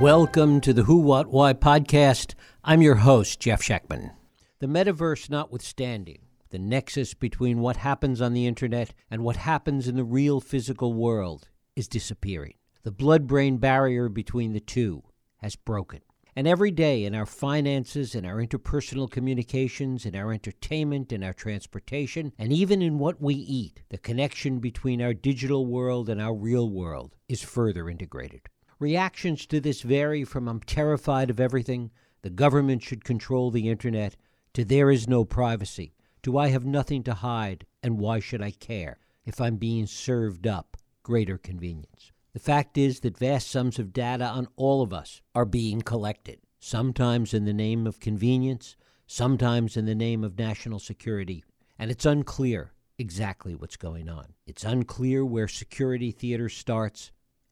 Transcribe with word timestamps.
Welcome 0.00 0.60
to 0.60 0.72
the 0.72 0.84
Who, 0.84 0.98
What, 1.00 1.26
Why 1.26 1.52
podcast. 1.54 2.34
I'm 2.62 2.82
your 2.82 2.94
host, 2.94 3.40
Jeff 3.40 3.60
Schechtman. 3.60 4.12
The 4.60 4.68
metaverse 4.68 5.28
notwithstanding, 5.28 6.20
the 6.50 6.58
nexus 6.60 7.14
between 7.14 7.58
what 7.58 7.78
happens 7.78 8.20
on 8.20 8.32
the 8.32 8.46
internet 8.46 8.94
and 9.10 9.24
what 9.24 9.34
happens 9.34 9.88
in 9.88 9.96
the 9.96 10.04
real 10.04 10.40
physical 10.40 10.92
world 10.92 11.48
is 11.74 11.88
disappearing. 11.88 12.54
The 12.84 12.92
blood 12.92 13.26
brain 13.26 13.56
barrier 13.56 14.08
between 14.08 14.52
the 14.52 14.60
two 14.60 15.02
has 15.38 15.56
broken. 15.56 15.98
And 16.36 16.46
every 16.46 16.70
day 16.70 17.04
in 17.04 17.16
our 17.16 17.26
finances, 17.26 18.14
in 18.14 18.24
our 18.24 18.36
interpersonal 18.36 19.10
communications, 19.10 20.06
in 20.06 20.14
our 20.14 20.32
entertainment, 20.32 21.12
in 21.12 21.24
our 21.24 21.32
transportation, 21.32 22.32
and 22.38 22.52
even 22.52 22.82
in 22.82 23.00
what 23.00 23.20
we 23.20 23.34
eat, 23.34 23.82
the 23.88 23.98
connection 23.98 24.60
between 24.60 25.02
our 25.02 25.12
digital 25.12 25.66
world 25.66 26.08
and 26.08 26.22
our 26.22 26.36
real 26.36 26.70
world 26.70 27.16
is 27.28 27.42
further 27.42 27.90
integrated. 27.90 28.42
Reactions 28.78 29.44
to 29.46 29.60
this 29.60 29.82
vary 29.82 30.22
from 30.22 30.46
I'm 30.46 30.60
terrified 30.60 31.30
of 31.30 31.40
everything, 31.40 31.90
the 32.22 32.30
government 32.30 32.82
should 32.82 33.04
control 33.04 33.50
the 33.50 33.68
internet, 33.68 34.16
to 34.54 34.64
there 34.64 34.90
is 34.90 35.08
no 35.08 35.24
privacy, 35.24 35.94
to 36.22 36.38
I 36.38 36.48
have 36.48 36.64
nothing 36.64 37.02
to 37.04 37.14
hide, 37.14 37.66
and 37.82 37.98
why 37.98 38.20
should 38.20 38.40
I 38.40 38.52
care 38.52 38.98
if 39.24 39.40
I'm 39.40 39.56
being 39.56 39.86
served 39.86 40.46
up 40.46 40.76
greater 41.02 41.38
convenience. 41.38 42.12
The 42.34 42.38
fact 42.38 42.78
is 42.78 43.00
that 43.00 43.18
vast 43.18 43.50
sums 43.50 43.78
of 43.78 43.92
data 43.92 44.26
on 44.26 44.46
all 44.56 44.82
of 44.82 44.92
us 44.92 45.22
are 45.34 45.44
being 45.44 45.80
collected, 45.80 46.38
sometimes 46.60 47.34
in 47.34 47.46
the 47.46 47.52
name 47.52 47.86
of 47.86 47.98
convenience, 47.98 48.76
sometimes 49.06 49.76
in 49.76 49.86
the 49.86 49.94
name 49.94 50.22
of 50.22 50.38
national 50.38 50.78
security, 50.78 51.42
and 51.78 51.90
it's 51.90 52.06
unclear 52.06 52.74
exactly 52.98 53.54
what's 53.54 53.76
going 53.76 54.08
on. 54.08 54.34
It's 54.46 54.64
unclear 54.64 55.24
where 55.24 55.48
security 55.48 56.10
theater 56.10 56.48
starts 56.48 57.10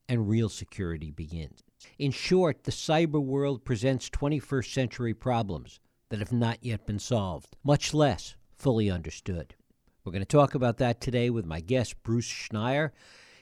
and 0.09 0.29
real 0.29 0.49
security 0.49 1.11
begins. 1.11 1.63
In 1.99 2.11
short, 2.11 2.65
the 2.65 2.71
cyber 2.71 3.23
world 3.23 3.65
presents 3.65 4.11
21st 4.11 4.73
century 4.73 5.15
problems 5.15 5.81
that 6.09 6.21
have 6.21 6.33
not 6.33 6.59
yet 6.63 6.87
been 6.87 6.99
solved, 6.99 7.57
much 7.65 7.93
less 7.93 8.37
fully 8.57 8.91
understood. 8.91 9.55
We're 10.05 10.13
going 10.13 10.23
to 10.23 10.27
talk 10.27 10.55
about 10.55 10.79
that 10.79 11.01
today 11.01 11.31
with 11.31 11.45
my 11.45 11.61
guest, 11.61 12.03
Bruce 12.03 12.29
Schneier. 12.29 12.91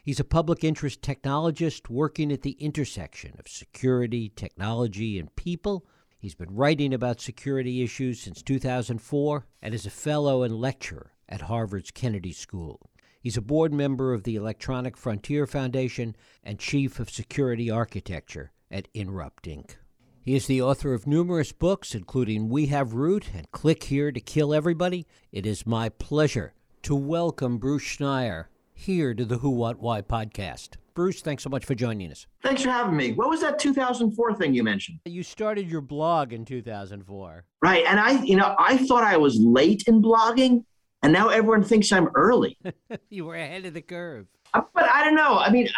He's 0.03 0.21
a 0.21 0.25
public 0.25 0.65
interest 0.65 1.03
technologist 1.03 1.89
working 1.89 2.33
at 2.33 2.43
the 2.43 2.53
intersection 2.53 3.35
of 3.39 3.49
security, 3.49 4.31
technology, 4.35 5.19
and 5.19 5.35
people. 5.37 5.87
He's 6.19 6.35
been 6.35 6.55
writing 6.55 6.95
about 6.95 7.21
security 7.21 7.83
issues 7.83 8.21
since 8.21 8.43
2004 8.43 9.47
and 9.63 9.75
is 9.75 9.87
a 9.87 9.91
fellow 9.91 10.43
and 10.43 10.59
lecturer 10.59 11.13
at 11.29 11.43
Harvard's 11.43 11.91
Kennedy 11.91 12.33
School. 12.33 12.81
He's 13.25 13.39
a 13.39 13.41
board 13.41 13.73
member 13.73 14.13
of 14.13 14.25
the 14.25 14.37
Electronic 14.37 14.99
Frontier 14.99 15.47
Foundation 15.47 16.15
and 16.43 16.59
chief 16.59 17.01
of 17.01 17.09
security 17.09 17.71
architecture 17.71 18.53
at 18.71 18.93
Inrupt 18.93 19.45
Inc. 19.45 19.77
He 20.21 20.37
is 20.37 20.47
the 20.47 20.61
author 20.61 20.93
of 20.93 21.07
numerous 21.07 21.51
books, 21.51 21.95
including 21.95 22.51
We 22.51 22.67
Have 22.67 22.93
Root 22.93 23.31
and 23.35 23.51
Click 23.51 23.85
Here 23.85 24.13
to 24.13 24.21
Kill 24.21 24.53
Everybody. 24.53 25.07
It 25.33 25.47
is 25.47 25.67
my 25.67 25.89
pleasure 25.89 26.53
to 26.83 26.95
welcome 26.95 27.57
Bruce 27.57 27.97
Schneier 27.97 28.49
here 28.75 29.15
to 29.15 29.25
the 29.25 29.39
Who, 29.39 29.49
What, 29.49 29.81
Why 29.81 30.03
podcast. 30.03 30.77
Bruce, 30.93 31.23
thanks 31.23 31.45
so 31.45 31.49
much 31.49 31.65
for 31.65 31.75
joining 31.75 32.11
us. 32.11 32.27
Thanks 32.43 32.61
for 32.61 32.69
having 32.69 32.95
me. 32.95 33.13
What 33.15 33.31
was 33.31 33.41
that 33.41 33.59
2004 33.59 34.35
thing 34.35 34.53
you 34.53 34.63
mentioned? 34.63 35.01
You 35.07 35.23
started 35.23 35.71
your 35.71 35.81
blog 35.81 36.35
in 36.35 36.45
2004. 36.45 37.47
Right. 37.63 37.85
And 37.89 37.99
I, 37.99 38.23
you 38.23 38.37
know, 38.37 38.55
I 38.59 38.77
thought 38.77 39.03
I 39.03 39.17
was 39.17 39.41
late 39.41 39.85
in 39.87 40.03
blogging 40.03 40.67
and 41.05 41.13
now 41.13 41.29
everyone 41.29 41.63
thinks 41.63 41.93
I'm 41.93 42.09
early. 42.15 42.57
you 43.11 43.27
were 43.27 43.37
ahead 43.37 43.67
of 43.67 43.75
the 43.75 43.83
curve. 43.83 44.27
Uh, 44.55 44.63
but 44.75 44.89
I 44.89 45.05
don't 45.05 45.15
know. 45.15 45.37
I 45.37 45.51
mean, 45.51 45.69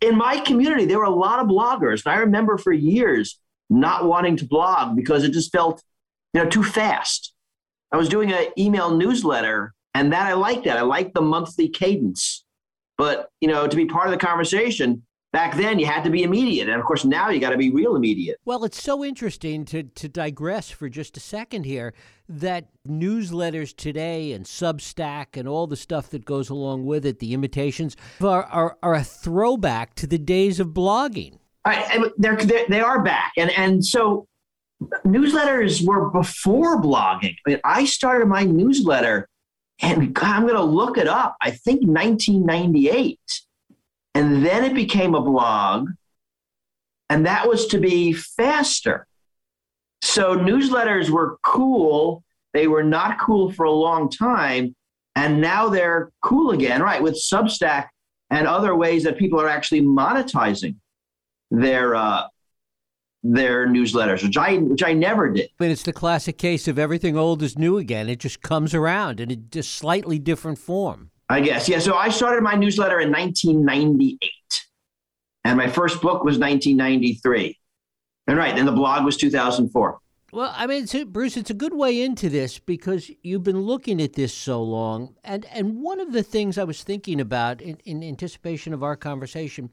in 0.00 0.18
my 0.18 0.40
community, 0.40 0.86
there 0.86 0.98
were 0.98 1.04
a 1.04 1.10
lot 1.10 1.38
of 1.38 1.46
bloggers, 1.46 2.04
and 2.04 2.12
I 2.12 2.18
remember 2.18 2.58
for 2.58 2.72
years 2.72 3.38
not 3.70 4.06
wanting 4.06 4.36
to 4.38 4.44
blog 4.44 4.96
because 4.96 5.22
it 5.22 5.30
just 5.30 5.52
felt, 5.52 5.84
you 6.34 6.42
know, 6.42 6.50
too 6.50 6.64
fast. 6.64 7.32
I 7.92 7.96
was 7.96 8.08
doing 8.08 8.32
an 8.32 8.46
email 8.58 8.96
newsletter, 8.96 9.72
and 9.94 10.12
that 10.12 10.26
I 10.26 10.32
liked 10.32 10.64
that. 10.64 10.76
I 10.76 10.82
liked 10.82 11.14
the 11.14 11.22
monthly 11.22 11.68
cadence. 11.68 12.44
But 12.98 13.30
you 13.40 13.46
know, 13.46 13.68
to 13.68 13.76
be 13.76 13.86
part 13.86 14.08
of 14.08 14.12
the 14.12 14.26
conversation, 14.26 15.05
back 15.36 15.54
then 15.54 15.78
you 15.78 15.84
had 15.84 16.02
to 16.02 16.08
be 16.08 16.22
immediate 16.22 16.66
and 16.66 16.80
of 16.80 16.86
course 16.86 17.04
now 17.04 17.28
you 17.28 17.38
got 17.38 17.50
to 17.50 17.58
be 17.58 17.70
real 17.70 17.94
immediate. 17.94 18.38
Well 18.46 18.64
it's 18.64 18.82
so 18.82 19.04
interesting 19.04 19.66
to, 19.66 19.82
to 19.82 20.08
digress 20.08 20.70
for 20.70 20.88
just 20.88 21.18
a 21.18 21.20
second 21.20 21.64
here 21.64 21.92
that 22.26 22.68
newsletters 22.88 23.76
today 23.76 24.32
and 24.32 24.46
substack 24.46 25.36
and 25.36 25.46
all 25.46 25.66
the 25.66 25.76
stuff 25.76 26.08
that 26.08 26.24
goes 26.24 26.48
along 26.48 26.86
with 26.86 27.04
it 27.04 27.18
the 27.18 27.34
imitations 27.34 27.98
are, 28.18 28.44
are, 28.44 28.78
are 28.82 28.94
a 28.94 29.04
throwback 29.04 29.94
to 29.96 30.06
the 30.06 30.16
days 30.16 30.58
of 30.58 30.68
blogging. 30.68 31.38
I, 31.66 32.10
they're, 32.16 32.36
they're, 32.36 32.66
they 32.70 32.80
are 32.80 33.02
back 33.02 33.32
and, 33.36 33.50
and 33.50 33.84
so 33.84 34.26
newsletters 35.04 35.86
were 35.86 36.08
before 36.08 36.80
blogging. 36.80 37.36
I 37.46 37.50
mean 37.50 37.60
i 37.62 37.84
started 37.84 38.26
my 38.26 38.44
newsletter 38.44 39.28
and 39.82 40.14
God, 40.14 40.24
i'm 40.24 40.42
going 40.44 40.54
to 40.54 40.62
look 40.62 40.96
it 40.96 41.08
up. 41.08 41.36
I 41.42 41.50
think 41.50 41.82
1998 41.86 43.20
and 44.16 44.46
then 44.46 44.64
it 44.64 44.74
became 44.74 45.14
a 45.14 45.20
blog, 45.20 45.90
and 47.10 47.26
that 47.26 47.46
was 47.46 47.66
to 47.66 47.78
be 47.78 48.14
faster. 48.14 49.06
So 50.00 50.36
newsletters 50.38 51.10
were 51.10 51.36
cool. 51.42 52.24
They 52.54 52.66
were 52.66 52.82
not 52.82 53.20
cool 53.20 53.52
for 53.52 53.64
a 53.64 53.70
long 53.70 54.08
time. 54.08 54.74
And 55.16 55.42
now 55.42 55.68
they're 55.68 56.12
cool 56.22 56.52
again, 56.52 56.82
right? 56.82 57.02
With 57.02 57.14
Substack 57.14 57.88
and 58.30 58.46
other 58.46 58.74
ways 58.74 59.04
that 59.04 59.18
people 59.18 59.38
are 59.38 59.48
actually 59.48 59.82
monetizing 59.82 60.76
their 61.50 61.94
uh, 61.94 62.22
their 63.22 63.66
newsletters, 63.66 64.22
which 64.22 64.38
I 64.38 64.56
which 64.56 64.82
I 64.82 64.94
never 64.94 65.30
did. 65.30 65.50
But 65.58 65.68
it's 65.68 65.82
the 65.82 65.92
classic 65.92 66.38
case 66.38 66.66
of 66.66 66.78
everything 66.78 67.18
old 67.18 67.42
is 67.42 67.58
new 67.58 67.76
again. 67.76 68.08
It 68.08 68.20
just 68.20 68.40
comes 68.40 68.74
around 68.74 69.20
in 69.20 69.30
a 69.30 69.36
just 69.36 69.72
slightly 69.72 70.18
different 70.18 70.58
form. 70.58 71.10
I 71.28 71.40
guess. 71.40 71.68
Yeah. 71.68 71.78
So 71.80 71.94
I 71.94 72.08
started 72.08 72.42
my 72.42 72.54
newsletter 72.54 73.00
in 73.00 73.10
1998, 73.10 74.20
and 75.44 75.56
my 75.56 75.68
first 75.68 76.00
book 76.00 76.24
was 76.24 76.38
1993. 76.38 77.58
And 78.28 78.36
right, 78.36 78.56
and 78.56 78.66
the 78.66 78.72
blog 78.72 79.04
was 79.04 79.16
2004. 79.16 79.98
Well, 80.32 80.52
I 80.54 80.66
mean, 80.66 80.82
it's, 80.82 80.94
Bruce, 81.04 81.36
it's 81.36 81.50
a 81.50 81.54
good 81.54 81.72
way 81.72 82.02
into 82.02 82.28
this 82.28 82.58
because 82.58 83.10
you've 83.22 83.44
been 83.44 83.60
looking 83.60 84.02
at 84.02 84.14
this 84.14 84.34
so 84.34 84.62
long, 84.62 85.14
and 85.24 85.46
and 85.46 85.80
one 85.80 86.00
of 86.00 86.12
the 86.12 86.22
things 86.22 86.58
I 86.58 86.64
was 86.64 86.82
thinking 86.82 87.20
about 87.20 87.60
in, 87.60 87.78
in 87.84 88.02
anticipation 88.02 88.72
of 88.72 88.82
our 88.82 88.96
conversation 88.96 89.70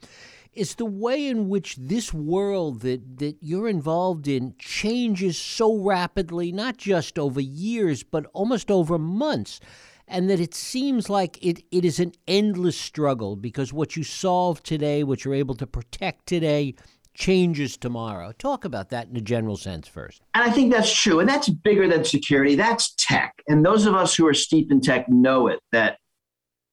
is 0.53 0.75
the 0.75 0.85
way 0.85 1.27
in 1.27 1.49
which 1.49 1.75
this 1.77 2.13
world 2.13 2.81
that 2.81 3.17
that 3.17 3.37
you're 3.41 3.67
involved 3.67 4.27
in 4.27 4.53
changes 4.59 5.37
so 5.37 5.75
rapidly, 5.75 6.51
not 6.51 6.77
just 6.77 7.17
over 7.17 7.41
years, 7.41 8.03
but 8.03 8.27
almost 8.33 8.69
over 8.69 8.99
months 8.99 9.59
and 10.07 10.29
that 10.29 10.39
it 10.39 10.53
seems 10.53 11.09
like 11.09 11.43
it, 11.45 11.63
it 11.71 11.85
is 11.85 11.99
an 11.99 12.13
endless 12.27 12.77
struggle 12.77 13.35
because 13.35 13.71
what 13.71 13.95
you 13.95 14.03
solve 14.03 14.61
today, 14.63 15.03
what 15.03 15.23
you're 15.23 15.33
able 15.33 15.55
to 15.55 15.67
protect 15.67 16.25
today, 16.27 16.75
changes 17.13 17.77
tomorrow. 17.77 18.31
Talk 18.31 18.65
about 18.65 18.89
that 18.89 19.07
in 19.07 19.15
a 19.15 19.21
general 19.21 19.55
sense 19.57 19.87
first. 19.87 20.21
And 20.33 20.43
I 20.43 20.51
think 20.51 20.73
that's 20.73 20.93
true. 20.93 21.19
And 21.19 21.29
that's 21.29 21.49
bigger 21.49 21.87
than 21.87 22.03
security, 22.03 22.55
that's 22.55 22.93
tech. 22.95 23.33
And 23.47 23.65
those 23.65 23.85
of 23.85 23.93
us 23.93 24.15
who 24.15 24.27
are 24.27 24.33
steeped 24.33 24.71
in 24.71 24.81
tech 24.81 25.07
know 25.09 25.47
it 25.47 25.59
that 25.71 25.97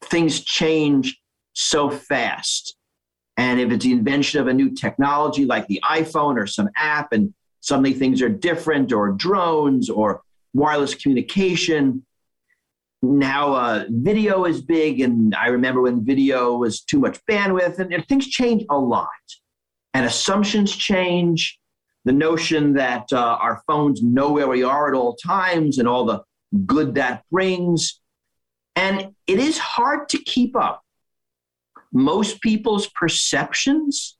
things 0.03 0.41
change 0.41 1.21
so 1.53 1.91
fast. 1.91 2.77
And 3.37 3.61
if 3.61 3.71
it's 3.71 3.85
the 3.85 3.93
invention 3.93 4.41
of 4.41 4.49
a 4.49 4.55
new 4.55 4.75
technology 4.75 5.45
like 5.45 5.67
the 5.67 5.81
iPhone 5.85 6.37
or 6.37 6.47
some 6.47 6.69
app, 6.77 7.13
and 7.13 7.33
suddenly 7.61 7.93
things 7.93 8.23
are 8.23 8.29
different, 8.29 8.93
or 8.93 9.13
drones 9.13 9.89
or 9.89 10.23
wireless 10.53 10.95
communication, 10.95 12.05
now 13.03 13.55
uh, 13.55 13.85
video 13.89 14.45
is 14.45 14.61
big 14.61 15.01
and 15.01 15.35
i 15.35 15.47
remember 15.47 15.81
when 15.81 16.05
video 16.05 16.55
was 16.57 16.83
too 16.83 16.99
much 16.99 17.19
bandwidth 17.27 17.79
and, 17.79 18.07
things 18.07 18.27
change 18.29 18.65
a 18.71 18.79
lot. 18.79 19.09
And 19.93 20.07
assumptions 20.07 20.75
change. 20.75 21.59
The 22.05 22.13
notion 22.13 22.75
that 22.75 23.07
uh, 23.13 23.19
our 23.19 23.63
phones 23.67 24.03
know 24.03 24.33
where 24.33 24.49
we 24.49 24.63
are 24.63 24.89
at 24.89 24.97
all 24.97 25.17
times 25.17 25.79
and 25.79 25.87
all 25.89 26.07
the 26.07 26.23
good 26.65 26.95
that 26.95 27.25
brings. 27.31 28.01
And 28.77 29.15
it 29.27 29.39
is 29.39 29.59
hard 29.59 30.09
to 30.11 30.19
keep 30.19 30.57
up 30.57 30.83
most 31.93 32.41
people's 32.41 32.87
perceptions 32.89 34.17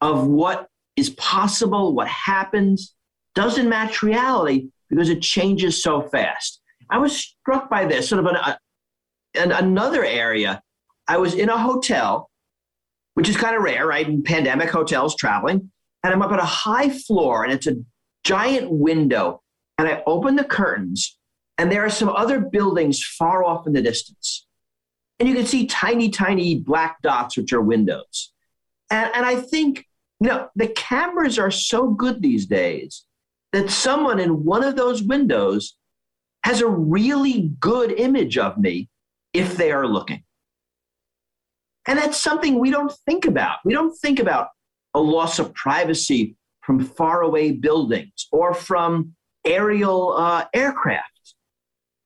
of 0.00 0.26
what 0.26 0.66
is 0.96 1.10
possible 1.10 1.94
what 1.94 2.08
happens. 2.08 2.94
Doesn't 3.34 3.68
match 3.68 4.02
reality 4.02 4.68
because 4.88 5.08
it 5.08 5.22
changes 5.22 5.82
so 5.82 6.02
fast 6.02 6.59
I 6.90 6.98
was 6.98 7.16
struck 7.16 7.70
by 7.70 7.84
this 7.84 8.08
sort 8.08 8.18
of 8.18 8.26
an, 8.26 8.36
uh, 8.36 8.56
an, 9.34 9.52
another 9.52 10.04
area. 10.04 10.62
I 11.08 11.18
was 11.18 11.34
in 11.34 11.48
a 11.48 11.58
hotel, 11.58 12.30
which 13.14 13.28
is 13.28 13.36
kind 13.36 13.56
of 13.56 13.62
rare, 13.62 13.86
right? 13.86 14.06
In 14.06 14.22
pandemic 14.22 14.70
hotels, 14.70 15.14
traveling, 15.16 15.70
and 16.02 16.12
I'm 16.12 16.22
up 16.22 16.32
at 16.32 16.38
a 16.38 16.44
high 16.44 16.88
floor, 16.88 17.44
and 17.44 17.52
it's 17.52 17.66
a 17.66 17.76
giant 18.24 18.70
window, 18.70 19.42
and 19.78 19.88
I 19.88 20.02
open 20.06 20.36
the 20.36 20.44
curtains, 20.44 21.18
and 21.58 21.70
there 21.70 21.84
are 21.84 21.90
some 21.90 22.08
other 22.08 22.40
buildings 22.40 23.04
far 23.04 23.44
off 23.44 23.66
in 23.66 23.72
the 23.72 23.82
distance, 23.82 24.46
and 25.18 25.28
you 25.28 25.34
can 25.34 25.46
see 25.46 25.66
tiny, 25.66 26.10
tiny 26.10 26.56
black 26.56 27.00
dots, 27.02 27.36
which 27.36 27.52
are 27.52 27.60
windows, 27.60 28.32
and, 28.90 29.10
and 29.14 29.24
I 29.24 29.36
think 29.36 29.86
You 30.22 30.28
know, 30.28 30.48
the 30.54 30.68
cameras 30.68 31.38
are 31.38 31.50
so 31.50 31.88
good 31.88 32.20
these 32.20 32.44
days 32.46 33.06
that 33.52 33.70
someone 33.70 34.20
in 34.20 34.44
one 34.44 34.62
of 34.62 34.76
those 34.76 35.02
windows 35.02 35.78
has 36.42 36.60
a 36.60 36.68
really 36.68 37.52
good 37.60 37.92
image 37.92 38.38
of 38.38 38.58
me 38.58 38.88
if 39.32 39.56
they 39.56 39.72
are 39.72 39.86
looking. 39.86 40.24
And 41.86 41.98
that's 41.98 42.18
something 42.18 42.58
we 42.58 42.70
don't 42.70 42.92
think 43.06 43.24
about. 43.24 43.58
We 43.64 43.72
don't 43.72 43.96
think 43.98 44.18
about 44.18 44.48
a 44.94 45.00
loss 45.00 45.38
of 45.38 45.54
privacy 45.54 46.36
from 46.62 46.84
faraway 46.84 47.52
buildings 47.52 48.26
or 48.32 48.54
from 48.54 49.14
aerial 49.44 50.14
uh, 50.16 50.46
aircraft. 50.52 51.06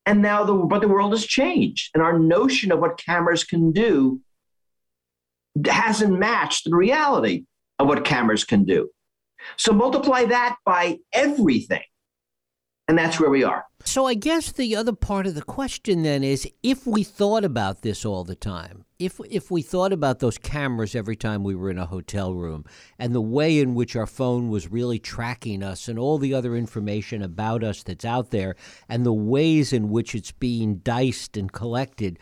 And 0.07 0.21
now 0.21 0.45
the 0.45 0.55
but 0.55 0.81
the 0.81 0.89
world 0.89 1.13
has 1.13 1.25
changed, 1.25 1.91
and 1.95 2.03
our 2.03 2.19
notion 2.19 2.71
of 2.71 2.79
what 2.79 2.99
cameras 2.99 3.43
can 3.43 3.73
do 3.73 4.21
hasn't 5.67 6.19
matched 6.19 6.65
the 6.65 6.77
reality 6.77 7.45
of 7.79 7.89
what 7.89 8.05
cameras 8.05 8.45
can 8.45 8.65
do. 8.65 8.91
So 9.57 9.73
multiply 9.73 10.25
that 10.27 10.57
by 10.65 10.99
everything, 11.13 11.83
and 12.89 12.99
that's 12.99 13.19
where 13.19 13.31
we 13.31 13.43
are. 13.43 13.65
So 13.85 14.07
I 14.07 14.15
guess 14.15 14.53
the 14.53 14.77
other 14.77 14.93
part 14.93 15.27
of 15.27 15.35
the 15.35 15.43
question 15.43 16.03
then 16.03 16.23
is 16.23 16.49
if 16.63 16.87
we 16.87 17.03
thought 17.03 17.45
about 17.45 17.83
this 17.83 18.05
all 18.05 18.25
the 18.25 18.35
time, 18.35 18.85
if 18.99 19.21
if 19.31 19.51
we 19.51 19.63
thought 19.63 19.93
about 19.93 20.21
those 20.21 20.39
cameras 20.39 20.95
every 20.95 21.17
time 21.17 21.45
we 21.45 21.55
were 21.55 21.71
in 21.71 21.79
a 21.79 21.87
hotel 21.87 22.35
room 22.35 22.65
and 22.99 23.15
the 23.15 23.21
way 23.21 23.59
in 23.59 23.75
which 23.75 23.97
our 23.97 24.07
phone 24.07 24.49
was 24.49 24.71
really 24.71 24.99
tracking 24.99 25.63
us 25.63 25.89
and 25.89 25.99
all 25.99 26.19
the 26.19 26.35
other 26.35 26.57
information 26.57 27.23
about 27.23 27.63
us 27.63 27.83
that's 27.83 28.05
out 28.05 28.31
there 28.31 28.55
and 28.89 29.05
the 29.05 29.13
ways 29.13 29.73
in 29.73 29.91
which 29.91 30.15
it's 30.15 30.33
being 30.33 30.77
diced 30.77 31.37
and 31.37 31.53
collected, 31.53 32.19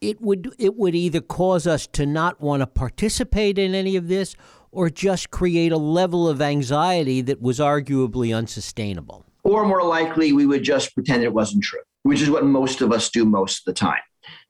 it 0.00 0.20
would 0.20 0.52
it 0.58 0.76
would 0.76 0.94
either 0.94 1.20
cause 1.20 1.66
us 1.66 1.86
to 1.88 2.06
not 2.06 2.40
want 2.40 2.60
to 2.60 2.66
participate 2.66 3.58
in 3.58 3.74
any 3.74 3.96
of 3.96 4.08
this 4.08 4.34
or 4.72 4.90
just 4.90 5.30
create 5.30 5.72
a 5.72 5.78
level 5.78 6.28
of 6.28 6.42
anxiety 6.42 7.20
that 7.22 7.40
was 7.40 7.58
arguably 7.58 8.36
unsustainable. 8.36 9.24
Or 9.46 9.64
more 9.64 9.84
likely, 9.84 10.32
we 10.32 10.44
would 10.44 10.64
just 10.64 10.92
pretend 10.92 11.22
it 11.22 11.32
wasn't 11.32 11.62
true, 11.62 11.82
which 12.02 12.20
is 12.20 12.28
what 12.28 12.44
most 12.44 12.80
of 12.80 12.90
us 12.90 13.08
do 13.10 13.24
most 13.24 13.60
of 13.60 13.64
the 13.66 13.78
time. 13.78 14.00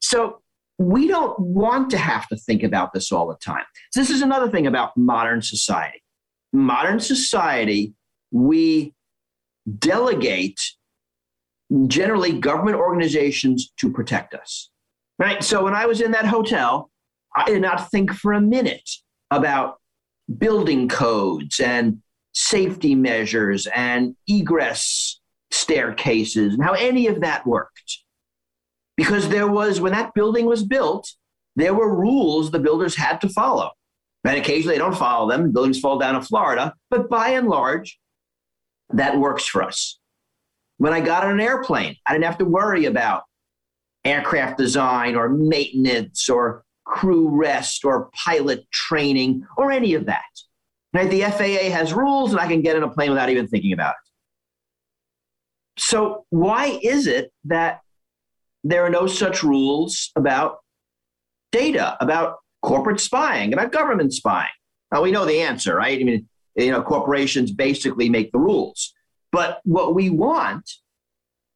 So 0.01 0.41
we 0.79 1.07
don't 1.07 1.39
want 1.39 1.91
to 1.91 1.99
have 1.99 2.27
to 2.29 2.37
think 2.37 2.63
about 2.63 2.95
this 2.95 3.13
all 3.13 3.29
the 3.29 3.37
time. 3.37 3.65
So 3.93 4.01
this 4.01 4.09
is 4.09 4.23
another 4.23 4.51
thing 4.51 4.67
about 4.67 4.97
modern 4.97 5.43
society. 5.43 6.03
Modern 6.55 6.99
society, 6.99 7.93
we 8.31 8.95
delegate 9.79 10.59
generally 11.89 12.33
government 12.33 12.79
organizations 12.79 13.71
to 13.81 13.93
protect 13.93 14.33
us. 14.33 14.71
Right? 15.19 15.45
So 15.45 15.65
when 15.65 15.75
I 15.75 15.85
was 15.85 16.01
in 16.01 16.13
that 16.13 16.25
hotel, 16.25 16.91
I 17.37 17.45
did 17.45 17.61
not 17.61 17.91
think 17.91 18.15
for 18.15 18.33
a 18.33 18.41
minute 18.41 18.89
about 19.31 19.77
building 20.39 20.89
codes 20.89 21.61
and 21.61 22.01
safety 22.37 22.95
measures 22.95 23.67
and 23.75 24.15
egress 24.29 25.19
staircases 25.51 26.53
and 26.53 26.63
how 26.63 26.75
any 26.75 27.07
of 27.07 27.23
that 27.23 27.47
worked. 27.47 28.03
Because 28.95 29.31
there 29.31 29.47
was, 29.47 29.81
when 29.81 29.93
that 29.93 30.13
building 30.13 30.45
was 30.45 30.63
built, 30.63 31.11
there 31.57 31.73
were 31.73 31.99
rules 31.99 32.51
the 32.51 32.59
builders 32.59 32.95
had 32.95 33.23
to 33.23 33.29
follow. 33.31 33.71
And 34.23 34.37
occasionally 34.37 34.75
they 34.75 34.79
don't 34.79 34.97
follow 34.97 35.31
them, 35.31 35.51
buildings 35.51 35.81
fall 35.81 35.99
down 35.99 36.15
in 36.15 36.21
Florida, 36.21 36.75
but 36.91 37.09
by 37.09 37.31
and 37.31 37.49
large, 37.49 37.99
that 38.91 39.19
works 39.19 39.47
for 39.47 39.63
us. 39.63 39.99
When 40.77 40.93
I 40.93 41.01
got 41.01 41.25
on 41.25 41.33
an 41.33 41.41
airplane, 41.41 41.97
I 42.05 42.13
didn't 42.13 42.25
have 42.25 42.39
to 42.39 42.45
worry 42.45 42.85
about 42.85 43.23
aircraft 44.05 44.59
design 44.59 45.17
or 45.17 45.31
maintenance 45.31 46.29
or 46.29 46.65
crew 46.85 47.31
rest 47.31 47.85
or 47.87 48.11
pilot 48.27 48.71
training 48.71 49.47
or 49.57 49.73
any 49.73 49.95
of 49.95 50.05
that. 50.07 50.25
Right? 50.97 51.11
The 51.11 51.25
FAA 51.25 51.71
has 51.77 51.93
rules, 51.93 52.33
and 52.33 52.41
I 52.41 52.47
can 52.47 52.63
get 52.63 52.75
in 52.75 52.83
a 52.83 52.89
plane 52.89 53.11
without 53.11 53.29
even 53.29 53.47
thinking 53.47 53.75
about 53.75 53.91
it. 53.91 55.83
So, 55.83 56.25
why 56.31 56.79
is 56.83 57.07
it 57.07 57.31
that 57.45 57.81
there 58.65 58.83
are 58.83 58.89
no 58.89 59.07
such 59.07 59.43
rules 59.43 60.11
about 60.17 60.61
data, 61.53 61.99
about 62.01 62.37
corporate 62.63 63.01
spying, 63.01 63.53
about 63.53 63.73
government 63.73 64.15
spying? 64.15 64.49
Now, 64.91 65.03
we 65.03 65.11
know 65.11 65.27
the 65.27 65.43
answer, 65.43 65.77
right? 65.77 66.01
I 66.01 66.03
mean, 66.03 66.31
you 66.55 66.71
know, 66.71 66.81
corporations 66.81 67.53
basically 67.53 68.09
make 68.09 68.33
the 68.33 68.39
rules. 68.39 68.95
But 69.33 69.61
what 69.65 69.95
we 69.95 70.09
want 70.09 70.71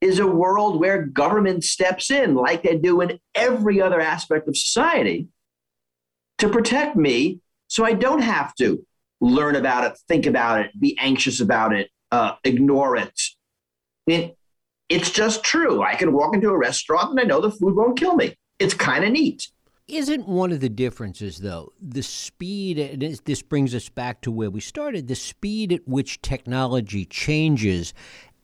is 0.02 0.18
a 0.18 0.26
world 0.26 0.78
where 0.78 1.06
government 1.06 1.64
steps 1.64 2.10
in, 2.10 2.34
like 2.34 2.62
they 2.62 2.76
do 2.76 3.00
in 3.00 3.18
every 3.34 3.80
other 3.80 4.02
aspect 4.02 4.48
of 4.48 4.56
society, 4.56 5.28
to 6.36 6.50
protect 6.50 6.94
me 6.94 7.40
so 7.68 7.86
I 7.86 7.94
don't 7.94 8.20
have 8.20 8.54
to 8.56 8.84
learn 9.20 9.56
about 9.56 9.84
it, 9.84 9.98
think 10.08 10.26
about 10.26 10.60
it, 10.60 10.70
be 10.78 10.96
anxious 11.00 11.40
about 11.40 11.72
it, 11.74 11.90
uh, 12.10 12.34
ignore 12.44 12.96
it. 12.96 13.20
it. 14.06 14.36
It's 14.88 15.10
just 15.10 15.44
true. 15.44 15.82
I 15.82 15.94
can 15.94 16.12
walk 16.12 16.34
into 16.34 16.48
a 16.48 16.58
restaurant 16.58 17.10
and 17.10 17.20
I 17.20 17.24
know 17.24 17.40
the 17.40 17.50
food 17.50 17.76
won't 17.76 17.98
kill 17.98 18.16
me. 18.16 18.36
It's 18.58 18.74
kind 18.74 19.04
of 19.04 19.12
neat. 19.12 19.48
Isn't 19.86 20.28
one 20.28 20.52
of 20.52 20.60
the 20.60 20.68
differences, 20.68 21.38
though, 21.38 21.72
the 21.80 22.02
speed, 22.02 22.78
and 22.78 23.02
this 23.24 23.42
brings 23.42 23.74
us 23.74 23.88
back 23.88 24.20
to 24.20 24.30
where 24.30 24.50
we 24.50 24.60
started, 24.60 25.08
the 25.08 25.16
speed 25.16 25.72
at 25.72 25.86
which 25.86 26.22
technology 26.22 27.04
changes 27.04 27.92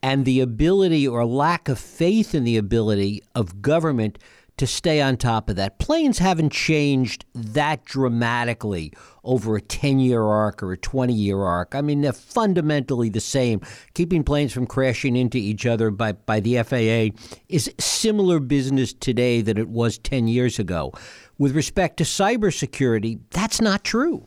and 0.02 0.24
the 0.24 0.40
ability 0.40 1.06
or 1.06 1.24
lack 1.24 1.68
of 1.68 1.78
faith 1.78 2.34
in 2.34 2.44
the 2.44 2.56
ability 2.56 3.22
of 3.34 3.62
government 3.62 4.18
to 4.56 4.66
stay 4.66 5.00
on 5.00 5.16
top 5.16 5.50
of 5.50 5.56
that. 5.56 5.78
Planes 5.78 6.18
haven't 6.18 6.50
changed 6.50 7.24
that 7.34 7.84
dramatically 7.84 8.92
over 9.22 9.56
a 9.56 9.60
10 9.60 9.98
year 9.98 10.22
arc 10.22 10.62
or 10.62 10.72
a 10.72 10.78
20 10.78 11.12
year 11.12 11.42
arc. 11.42 11.74
I 11.74 11.82
mean, 11.82 12.00
they're 12.00 12.12
fundamentally 12.12 13.08
the 13.08 13.20
same. 13.20 13.60
Keeping 13.94 14.24
planes 14.24 14.52
from 14.52 14.66
crashing 14.66 15.16
into 15.16 15.38
each 15.38 15.66
other 15.66 15.90
by, 15.90 16.12
by 16.12 16.40
the 16.40 16.62
FAA 16.62 17.16
is 17.48 17.72
similar 17.78 18.40
business 18.40 18.92
today 18.92 19.42
than 19.42 19.58
it 19.58 19.68
was 19.68 19.98
10 19.98 20.28
years 20.28 20.58
ago. 20.58 20.92
With 21.38 21.54
respect 21.54 21.98
to 21.98 22.04
cybersecurity, 22.04 23.20
that's 23.30 23.60
not 23.60 23.84
true. 23.84 24.26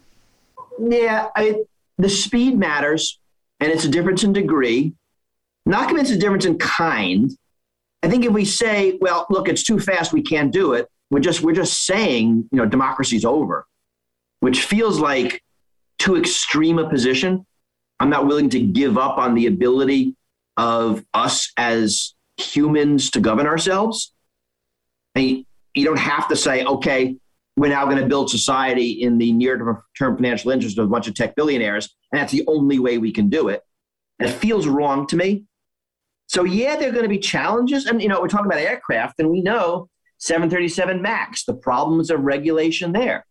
Yeah, 0.79 1.27
I, 1.35 1.63
the 1.97 2.09
speed 2.09 2.57
matters, 2.57 3.19
and 3.59 3.71
it's 3.71 3.83
a 3.83 3.89
difference 3.89 4.23
in 4.23 4.31
degree. 4.31 4.93
Not 5.65 5.91
it's 5.97 6.11
a 6.11 6.17
difference 6.17 6.45
in 6.45 6.57
kind. 6.57 7.31
I 8.01 8.09
think 8.09 8.25
if 8.25 8.31
we 8.31 8.45
say, 8.45 8.97
well, 9.01 9.25
look, 9.29 9.49
it's 9.49 9.63
too 9.63 9.79
fast, 9.79 10.13
we 10.13 10.21
can't 10.21 10.51
do 10.51 10.73
it, 10.73 10.87
we're 11.11 11.19
just 11.19 11.41
we're 11.41 11.53
just 11.53 11.85
saying, 11.85 12.47
you 12.51 12.57
know, 12.57 12.65
democracy's 12.65 13.25
over, 13.25 13.65
which 14.39 14.63
feels 14.63 14.99
like 14.99 15.43
too 15.97 16.15
extreme 16.15 16.79
a 16.79 16.89
position. 16.89 17.45
I'm 17.99 18.09
not 18.09 18.27
willing 18.27 18.49
to 18.51 18.59
give 18.59 18.97
up 18.97 19.17
on 19.17 19.35
the 19.35 19.47
ability 19.47 20.15
of 20.55 21.03
us 21.13 21.51
as 21.57 22.13
humans 22.37 23.11
to 23.11 23.19
govern 23.19 23.47
ourselves. 23.47 24.13
And 25.15 25.45
you 25.73 25.85
don't 25.85 25.99
have 25.99 26.27
to 26.29 26.35
say, 26.35 26.63
okay, 26.63 27.17
we're 27.57 27.69
now 27.69 27.85
going 27.85 27.97
to 27.97 28.07
build 28.07 28.29
society 28.29 28.91
in 29.03 29.17
the 29.17 29.33
near 29.33 29.57
term 29.97 30.15
financial 30.15 30.51
interest 30.51 30.77
of 30.77 30.85
a 30.85 30.89
bunch 30.89 31.07
of 31.07 31.15
tech 31.15 31.35
billionaires, 31.35 31.93
and 32.11 32.21
that's 32.21 32.31
the 32.31 32.45
only 32.47 32.79
way 32.79 32.97
we 32.97 33.11
can 33.11 33.29
do 33.29 33.49
it. 33.49 33.63
It 34.19 34.29
feels 34.29 34.67
wrong 34.67 35.07
to 35.07 35.17
me. 35.17 35.45
So 36.29 36.43
yeah, 36.43 36.75
there 36.75 36.89
are 36.89 36.93
going 36.93 37.03
to 37.03 37.09
be 37.09 37.17
challenges, 37.17 37.87
and 37.87 38.01
you 38.01 38.07
know 38.07 38.21
we're 38.21 38.27
talking 38.27 38.45
about 38.45 38.59
aircraft, 38.59 39.19
and 39.19 39.31
we 39.31 39.41
know 39.41 39.89
737 40.19 41.01
Max, 41.01 41.43
the 41.43 41.55
problems 41.55 42.11
of 42.11 42.21
regulation 42.21 42.91
there, 42.91 43.25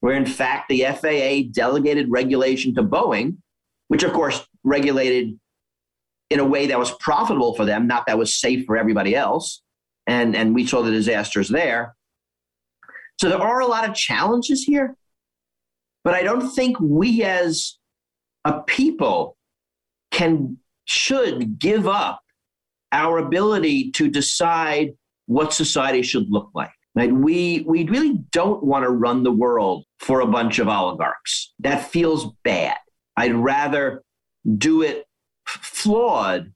where 0.00 0.16
in 0.16 0.26
fact 0.26 0.68
the 0.68 0.82
FAA 0.82 1.48
delegated 1.52 2.10
regulation 2.10 2.74
to 2.74 2.82
Boeing, 2.82 3.36
which 3.86 4.02
of 4.02 4.12
course 4.12 4.44
regulated 4.64 5.38
in 6.28 6.40
a 6.40 6.44
way 6.44 6.66
that 6.66 6.78
was 6.78 6.90
profitable 6.98 7.54
for 7.54 7.64
them, 7.64 7.86
not 7.86 8.06
that 8.06 8.18
was 8.18 8.34
safe 8.34 8.66
for 8.66 8.76
everybody 8.76 9.14
else, 9.14 9.62
and 10.08 10.34
and 10.34 10.56
we 10.56 10.66
saw 10.66 10.82
the 10.82 10.90
disasters 10.90 11.48
there. 11.48 11.94
So 13.20 13.28
there 13.28 13.40
are 13.40 13.60
a 13.60 13.66
lot 13.66 13.88
of 13.88 13.94
challenges 13.94 14.64
here, 14.64 14.96
but 16.02 16.14
I 16.14 16.24
don't 16.24 16.50
think 16.50 16.80
we 16.80 17.22
as 17.22 17.78
a 18.44 18.60
people 18.62 19.36
can 20.10 20.58
should 20.84 21.60
give 21.60 21.86
up 21.86 22.23
our 22.94 23.18
ability 23.18 23.90
to 23.92 24.08
decide 24.08 24.92
what 25.26 25.52
society 25.52 26.02
should 26.02 26.30
look 26.30 26.50
like. 26.54 26.70
Right? 26.94 27.12
We, 27.12 27.64
we 27.66 27.84
really 27.88 28.18
don't 28.30 28.62
want 28.62 28.84
to 28.84 28.90
run 28.90 29.24
the 29.24 29.32
world 29.32 29.84
for 29.98 30.20
a 30.20 30.26
bunch 30.26 30.60
of 30.60 30.68
oligarchs. 30.68 31.52
That 31.58 31.90
feels 31.90 32.32
bad. 32.44 32.76
I'd 33.16 33.34
rather 33.34 34.02
do 34.56 34.82
it 34.82 35.04
flawed 35.44 36.52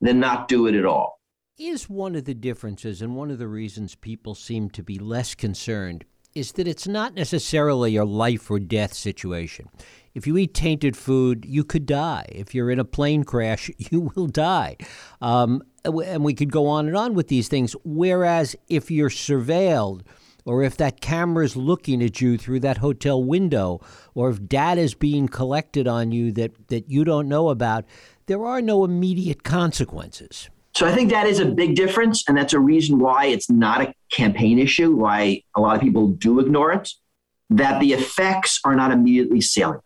than 0.00 0.20
not 0.20 0.46
do 0.46 0.66
it 0.68 0.76
at 0.76 0.86
all. 0.86 1.18
Is 1.58 1.90
one 1.90 2.14
of 2.14 2.24
the 2.24 2.34
differences 2.34 3.02
and 3.02 3.16
one 3.16 3.30
of 3.30 3.38
the 3.38 3.48
reasons 3.48 3.94
people 3.96 4.34
seem 4.34 4.70
to 4.70 4.82
be 4.82 4.98
less 4.98 5.34
concerned 5.34 6.04
is 6.34 6.52
that 6.52 6.68
it's 6.68 6.86
not 6.86 7.14
necessarily 7.14 7.96
a 7.96 8.04
life 8.04 8.50
or 8.50 8.60
death 8.60 8.94
situation. 8.94 9.68
If 10.14 10.26
you 10.26 10.36
eat 10.36 10.54
tainted 10.54 10.96
food, 10.96 11.44
you 11.46 11.64
could 11.64 11.86
die. 11.86 12.26
If 12.30 12.54
you're 12.54 12.70
in 12.70 12.78
a 12.78 12.84
plane 12.84 13.24
crash, 13.24 13.70
you 13.78 14.12
will 14.14 14.26
die. 14.26 14.76
Um, 15.20 15.62
and 15.84 16.24
we 16.24 16.34
could 16.34 16.52
go 16.52 16.66
on 16.66 16.86
and 16.86 16.96
on 16.96 17.14
with 17.14 17.28
these 17.28 17.48
things. 17.48 17.74
Whereas 17.84 18.56
if 18.68 18.90
you're 18.90 19.10
surveilled, 19.10 20.02
or 20.44 20.62
if 20.62 20.76
that 20.78 21.00
camera 21.00 21.44
is 21.44 21.56
looking 21.56 22.02
at 22.02 22.20
you 22.20 22.38
through 22.38 22.60
that 22.60 22.78
hotel 22.78 23.22
window, 23.22 23.80
or 24.14 24.30
if 24.30 24.48
data 24.48 24.80
is 24.80 24.94
being 24.94 25.28
collected 25.28 25.86
on 25.86 26.12
you 26.12 26.32
that, 26.32 26.68
that 26.68 26.90
you 26.90 27.04
don't 27.04 27.28
know 27.28 27.50
about, 27.50 27.84
there 28.26 28.44
are 28.44 28.62
no 28.62 28.84
immediate 28.84 29.42
consequences. 29.42 30.48
So 30.74 30.86
I 30.86 30.94
think 30.94 31.10
that 31.10 31.26
is 31.26 31.40
a 31.40 31.46
big 31.46 31.74
difference, 31.74 32.24
and 32.28 32.36
that's 32.36 32.52
a 32.52 32.60
reason 32.60 32.98
why 32.98 33.26
it's 33.26 33.50
not 33.50 33.80
a 33.80 33.92
campaign 34.12 34.58
issue, 34.58 34.94
why 34.94 35.42
a 35.56 35.60
lot 35.60 35.76
of 35.76 35.82
people 35.82 36.08
do 36.08 36.38
ignore 36.38 36.72
it, 36.72 36.88
that 37.50 37.80
the 37.80 37.92
effects 37.92 38.60
are 38.64 38.76
not 38.76 38.92
immediately 38.92 39.40
salient, 39.40 39.82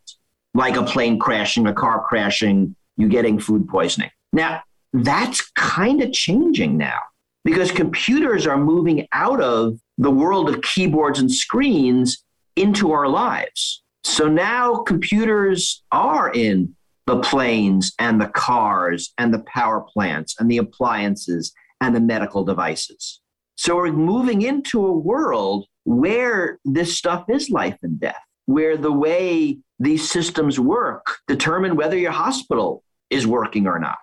like 0.55 0.77
a 0.77 0.85
plane 0.85 1.19
crashing, 1.19 1.67
a 1.67 1.73
car 1.73 2.05
crashing, 2.07 2.77
you 2.97 3.09
getting 3.09 3.39
food 3.39 3.69
poisoning. 3.69 4.11
Now, 4.33 4.63
that's 4.93 5.51
kind 5.53 6.03
of 6.03 6.13
changing 6.13 6.77
now 6.77 6.99
because 7.45 7.73
computers 7.73 8.47
are 8.47 8.57
moving 8.57 9.07
out 9.13 9.41
of 9.41 9.79
the 9.99 10.11
world 10.11 10.49
of 10.49 10.63
keyboards 10.63 11.19
and 11.19 11.31
screens 11.31 12.25
into 12.57 12.93
our 12.93 13.09
lives. 13.09 13.83
So 14.05 14.29
now 14.29 14.77
computers 14.77 15.83
are 15.91 16.31
in 16.33 16.75
the 17.07 17.21
planes 17.21 17.93
and 17.99 18.21
the 18.21 18.29
cars 18.29 19.13
and 19.19 19.33
the 19.35 19.43
power 19.47 19.81
plants 19.81 20.37
and 20.39 20.51
the 20.51 20.59
appliances 20.59 21.53
and 21.81 21.95
the 21.95 22.01
medical 22.01 22.45
devices. 22.45 23.21
So 23.57 23.77
we're 23.77 23.93
moving 23.93 24.43
into 24.43 24.87
a 24.87 24.93
world 24.93 25.67
where 25.85 26.59
this 26.65 26.97
stuff 26.97 27.25
is 27.29 27.51
life 27.51 27.79
and 27.83 28.01
death, 28.01 28.23
where 28.47 28.77
the 28.77 28.93
way 28.93 29.59
these 29.79 30.09
systems 30.09 30.61
work 30.61 31.19
determine 31.27 31.77
whether 31.77 31.97
your 31.97 32.13
hospital 32.13 32.83
is 33.11 33.27
working 33.27 33.67
or 33.67 33.79
not, 33.79 33.99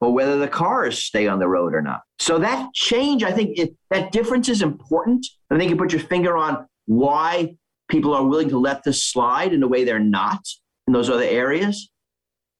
or 0.00 0.12
whether 0.12 0.38
the 0.38 0.48
cars 0.48 0.98
stay 0.98 1.26
on 1.26 1.38
the 1.38 1.48
road 1.48 1.74
or 1.74 1.82
not. 1.82 2.02
So 2.18 2.38
that 2.38 2.72
change, 2.74 3.22
I 3.22 3.32
think 3.32 3.58
it, 3.58 3.74
that 3.90 4.12
difference 4.12 4.48
is 4.48 4.62
important. 4.62 5.26
I 5.50 5.58
think 5.58 5.70
you 5.70 5.76
put 5.76 5.92
your 5.92 6.02
finger 6.02 6.36
on 6.36 6.66
why 6.86 7.56
people 7.88 8.14
are 8.14 8.24
willing 8.24 8.48
to 8.50 8.58
let 8.58 8.82
this 8.82 9.04
slide 9.04 9.52
in 9.52 9.62
a 9.62 9.68
way 9.68 9.84
they're 9.84 9.98
not 9.98 10.40
in 10.86 10.92
those 10.92 11.10
other 11.10 11.24
areas. 11.24 11.90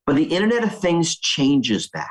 But 0.06 0.16
the 0.16 0.24
Internet 0.24 0.64
of 0.64 0.78
Things 0.78 1.18
changes 1.18 1.88
that 1.94 2.08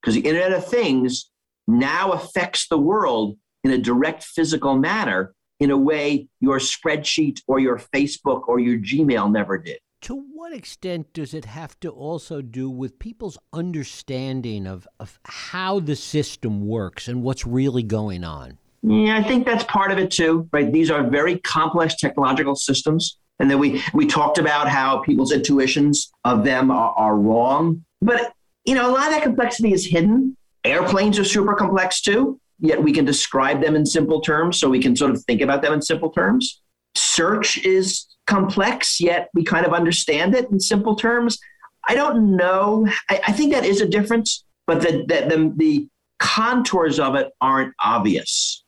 because 0.00 0.14
the 0.14 0.20
Internet 0.20 0.52
of 0.52 0.66
Things 0.66 1.30
now 1.66 2.12
affects 2.12 2.68
the 2.68 2.78
world 2.78 3.36
in 3.64 3.70
a 3.70 3.78
direct 3.78 4.22
physical 4.22 4.76
manner 4.76 5.33
in 5.60 5.70
a 5.70 5.76
way 5.76 6.28
your 6.40 6.58
spreadsheet 6.58 7.40
or 7.46 7.58
your 7.58 7.78
Facebook 7.78 8.48
or 8.48 8.58
your 8.58 8.78
Gmail 8.78 9.30
never 9.30 9.58
did. 9.58 9.78
To 10.02 10.14
what 10.34 10.52
extent 10.52 11.12
does 11.14 11.32
it 11.32 11.46
have 11.46 11.78
to 11.80 11.88
also 11.88 12.42
do 12.42 12.68
with 12.68 12.98
people's 12.98 13.38
understanding 13.52 14.66
of, 14.66 14.86
of 15.00 15.18
how 15.24 15.80
the 15.80 15.96
system 15.96 16.66
works 16.66 17.08
and 17.08 17.22
what's 17.22 17.46
really 17.46 17.82
going 17.82 18.24
on? 18.24 18.58
Yeah, 18.82 19.16
I 19.16 19.22
think 19.22 19.46
that's 19.46 19.64
part 19.64 19.90
of 19.90 19.98
it 19.98 20.10
too, 20.10 20.46
right? 20.52 20.70
These 20.70 20.90
are 20.90 21.08
very 21.08 21.38
complex 21.38 21.94
technological 21.96 22.54
systems. 22.54 23.18
And 23.40 23.50
then 23.50 23.58
we, 23.58 23.82
we 23.94 24.06
talked 24.06 24.36
about 24.36 24.68
how 24.68 24.98
people's 24.98 25.32
intuitions 25.32 26.12
of 26.24 26.44
them 26.44 26.70
are, 26.70 26.92
are 26.92 27.16
wrong. 27.16 27.82
But, 28.02 28.34
you 28.66 28.74
know, 28.74 28.90
a 28.90 28.92
lot 28.92 29.06
of 29.06 29.12
that 29.14 29.22
complexity 29.22 29.72
is 29.72 29.86
hidden. 29.86 30.36
Airplanes 30.64 31.18
are 31.18 31.24
super 31.24 31.54
complex 31.54 32.02
too, 32.02 32.38
yet 32.64 32.82
we 32.82 32.92
can 32.92 33.04
describe 33.04 33.62
them 33.62 33.76
in 33.76 33.84
simple 33.84 34.20
terms. 34.20 34.58
So 34.58 34.68
we 34.68 34.80
can 34.80 34.96
sort 34.96 35.10
of 35.10 35.22
think 35.24 35.42
about 35.42 35.62
them 35.62 35.72
in 35.72 35.82
simple 35.82 36.10
terms. 36.10 36.62
Search 36.96 37.58
is 37.64 38.06
complex, 38.26 39.00
yet 39.00 39.28
we 39.34 39.44
kind 39.44 39.66
of 39.66 39.74
understand 39.74 40.34
it 40.34 40.50
in 40.50 40.58
simple 40.58 40.96
terms. 40.96 41.38
I 41.86 41.94
don't 41.94 42.36
know. 42.36 42.88
I, 43.10 43.20
I 43.28 43.32
think 43.32 43.52
that 43.52 43.66
is 43.66 43.80
a 43.82 43.86
difference, 43.86 44.44
but 44.66 44.80
the, 44.80 45.04
the, 45.06 45.28
the, 45.28 45.52
the 45.56 45.88
contours 46.18 46.98
of 46.98 47.14
it 47.16 47.32
aren't 47.40 47.74
obvious. 47.84 48.64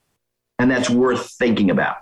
And 0.58 0.70
that's 0.70 0.90
worth 0.90 1.30
thinking 1.38 1.70
about. 1.70 1.96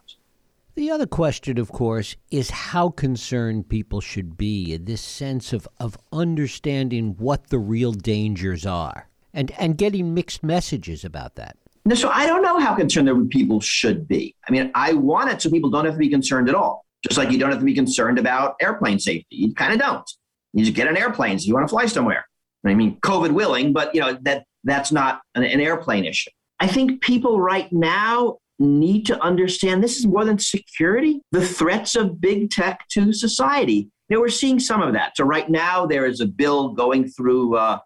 The 0.75 0.91
other 0.91 1.07
question, 1.07 1.59
of 1.59 1.71
course, 1.71 2.17
is 2.33 2.51
how 2.51 2.89
concerned 2.89 3.69
people 3.69 4.01
should 4.01 4.37
be 4.37 4.75
in 4.75 4.87
this 4.87 5.01
sense 5.01 5.53
of, 5.53 5.69
of 5.79 5.97
understanding 6.13 7.15
what 7.19 7.51
the 7.51 7.61
real 7.61 7.93
dangers 7.93 8.67
are 8.67 9.09
and, 9.33 9.53
and 9.53 9.79
getting 9.79 10.15
mixed 10.15 10.43
messages 10.43 11.05
about 11.05 11.37
that. 11.37 11.57
So 11.93 12.09
I 12.09 12.27
don't 12.27 12.43
know 12.43 12.59
how 12.59 12.75
concerned 12.75 13.09
the 13.09 13.29
people 13.31 13.61
should 13.61 14.09
be. 14.09 14.35
I 14.49 14.53
mean, 14.53 14.71
I 14.75 14.95
want 14.95 15.31
it 15.31 15.43
so 15.43 15.51
people 15.51 15.69
don't 15.69 15.85
have 15.85 15.95
to 15.95 15.99
be 15.99 16.09
concerned 16.09 16.49
at 16.49 16.55
all. 16.55 16.87
Just 17.03 17.19
like 17.19 17.31
you 17.31 17.39
don't 17.39 17.51
have 17.51 17.59
to 17.59 17.65
be 17.65 17.75
concerned 17.75 18.19
about 18.19 18.55
airplane 18.63 18.99
safety. 18.99 19.37
You 19.37 19.55
kind 19.55 19.75
of 19.75 19.79
don't. 19.79 20.11
You 20.55 20.65
just 20.65 20.75
get 20.75 20.89
an 20.89 20.97
airplane 20.97 21.39
you 21.41 21.53
want 21.53 21.69
to 21.69 21.71
fly 21.71 21.85
somewhere. 21.85 22.25
I 22.65 22.73
mean, 22.73 22.99
COVID 23.01 23.33
willing, 23.33 23.75
but 23.75 23.95
you 23.95 24.01
know 24.01 24.17
that 24.23 24.45
that's 24.65 24.91
not 24.91 25.21
an, 25.35 25.45
an 25.45 25.61
airplane 25.61 26.07
issue. 26.07 26.31
I 26.61 26.67
think 26.67 27.03
people 27.03 27.41
right 27.41 27.71
now 27.71 28.39
need 28.59 29.05
to 29.07 29.21
understand 29.23 29.83
this 29.83 29.99
is 29.99 30.07
more 30.07 30.25
than 30.25 30.39
security, 30.39 31.21
the 31.33 31.47
threats 31.47 31.97
of 31.97 32.21
big 32.21 32.51
tech 32.51 32.87
to 32.93 33.13
society. 33.13 33.91
Know, 34.09 34.21
we're 34.21 34.29
seeing 34.29 34.61
some 34.61 34.81
of 34.81 34.93
that. 34.95 35.17
So 35.17 35.25
right 35.25 35.49
now 35.51 35.87
there 35.87 36.07
is 36.07 36.21
a 36.21 36.27
bill 36.27 36.71
going 36.71 37.09
through 37.09 37.57
uh, 37.57 37.79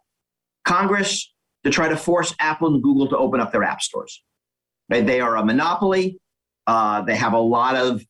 Congress 0.65 1.33
to 1.69 1.75
try 1.75 1.89
to 1.89 1.97
force 1.97 2.35
Apple 2.41 2.73
and 2.73 2.83
Google 2.83 3.09
to 3.09 3.19
open 3.19 3.41
up 3.41 3.53
their 3.53 3.63
app 3.63 3.83
stores. 3.83 4.23
Right? 4.89 5.07
They 5.07 5.21
are 5.21 5.37
a 5.37 5.45
monopoly. 5.45 6.19
Uh, 6.67 7.03
they 7.03 7.15
have 7.15 7.35
a 7.35 7.39
lot 7.39 7.77
of 7.77 8.03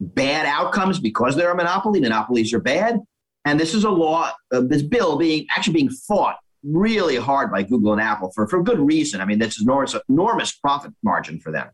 bad 0.00 0.46
outcomes 0.46 1.00
because 1.00 1.34
they're 1.34 1.50
a 1.50 1.56
monopoly. 1.56 2.00
Monopolies 2.00 2.52
are 2.54 2.60
bad. 2.60 3.00
And 3.44 3.58
this 3.58 3.74
is 3.74 3.84
a 3.84 3.90
law, 3.90 4.30
uh, 4.52 4.60
this 4.60 4.82
bill 4.82 5.18
being 5.18 5.46
actually 5.50 5.74
being 5.74 5.90
fought 5.90 6.36
really 6.62 7.16
hard 7.16 7.50
by 7.50 7.62
Google 7.62 7.92
and 7.92 8.00
Apple 8.00 8.30
for, 8.34 8.46
for 8.46 8.62
good 8.62 8.78
reason. 8.78 9.20
I 9.20 9.24
mean, 9.24 9.38
this 9.38 9.56
is 9.56 9.62
enormous, 9.62 9.96
enormous 10.08 10.52
profit 10.52 10.92
margin 11.02 11.40
for 11.40 11.50
them 11.50 11.68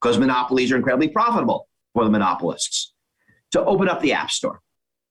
because 0.00 0.18
monopolies 0.18 0.72
are 0.72 0.76
incredibly 0.76 1.08
profitable 1.08 1.68
for 1.92 2.04
the 2.04 2.10
monopolists 2.10 2.92
to 3.52 3.62
open 3.64 3.88
up 3.88 4.00
the 4.00 4.14
App 4.14 4.30
Store. 4.30 4.60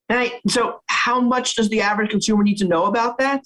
And 0.09 0.19
I, 0.19 0.41
so, 0.47 0.81
how 0.87 1.21
much 1.21 1.55
does 1.55 1.69
the 1.69 1.81
average 1.81 2.09
consumer 2.09 2.43
need 2.43 2.57
to 2.57 2.67
know 2.67 2.85
about 2.85 3.19
that? 3.19 3.43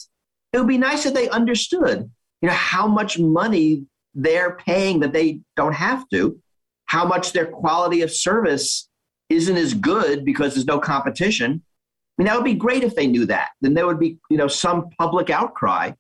It 0.56 0.60
would 0.60 0.70
be 0.70 0.78
nice 0.78 1.06
if 1.06 1.14
they 1.14 1.28
understood, 1.28 2.10
you 2.42 2.48
know, 2.48 2.56
how 2.56 2.88
much 2.88 3.20
money 3.20 3.84
they're 4.14 4.56
paying 4.56 5.02
that 5.02 5.12
they 5.12 5.42
don't 5.58 5.74
have 5.74 6.08
to, 6.12 6.40
how 6.86 7.06
much 7.06 7.34
their 7.34 7.46
quality 7.46 8.04
of 8.04 8.10
service 8.10 8.88
isn't 9.28 9.58
as 9.58 9.74
good 9.74 10.24
because 10.24 10.54
there's 10.54 10.66
no 10.66 10.80
competition. 10.80 11.62
I 11.62 12.22
mean, 12.22 12.28
that 12.28 12.38
would 12.38 12.46
be 12.46 12.54
great 12.54 12.86
if 12.86 12.96
they 12.96 13.06
knew 13.06 13.26
that. 13.26 13.50
Then 13.60 13.74
there 13.74 13.86
would 13.86 14.00
be, 14.00 14.18
you 14.30 14.38
know, 14.38 14.48
some 14.48 14.88
public 14.98 15.30
outcry 15.30 15.92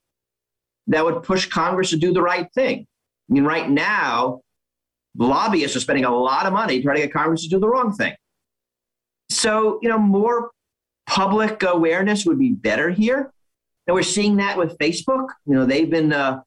that 0.88 1.04
would 1.04 1.22
push 1.24 1.50
Congress 1.50 1.90
to 1.90 1.98
do 1.98 2.14
the 2.14 2.22
right 2.22 2.48
thing. 2.54 2.88
I 3.30 3.34
mean, 3.34 3.44
right 3.44 3.70
now, 3.70 4.40
lobbyists 5.18 5.76
are 5.76 5.82
spending 5.82 6.06
a 6.06 6.16
lot 6.16 6.46
of 6.46 6.54
money 6.54 6.82
trying 6.82 6.96
to 6.96 7.02
get 7.02 7.12
Congress 7.12 7.44
to 7.44 7.50
do 7.50 7.60
the 7.60 7.68
wrong 7.68 7.94
thing. 7.94 8.16
So, 9.30 9.80
you 9.82 9.90
know, 9.90 10.00
more 10.00 10.52
public 11.08 11.62
awareness 11.64 12.26
would 12.26 12.40
be 12.40 12.54
better 12.54 12.90
here. 12.90 13.34
And 13.88 13.96
we're 13.96 14.04
seeing 14.04 14.38
that 14.38 14.58
with 14.58 14.77
Facebook. 14.77 15.27
You 15.46 15.56
know, 15.56 15.65
they've 15.65 15.89
been 15.89 16.12
uh, 16.12 16.42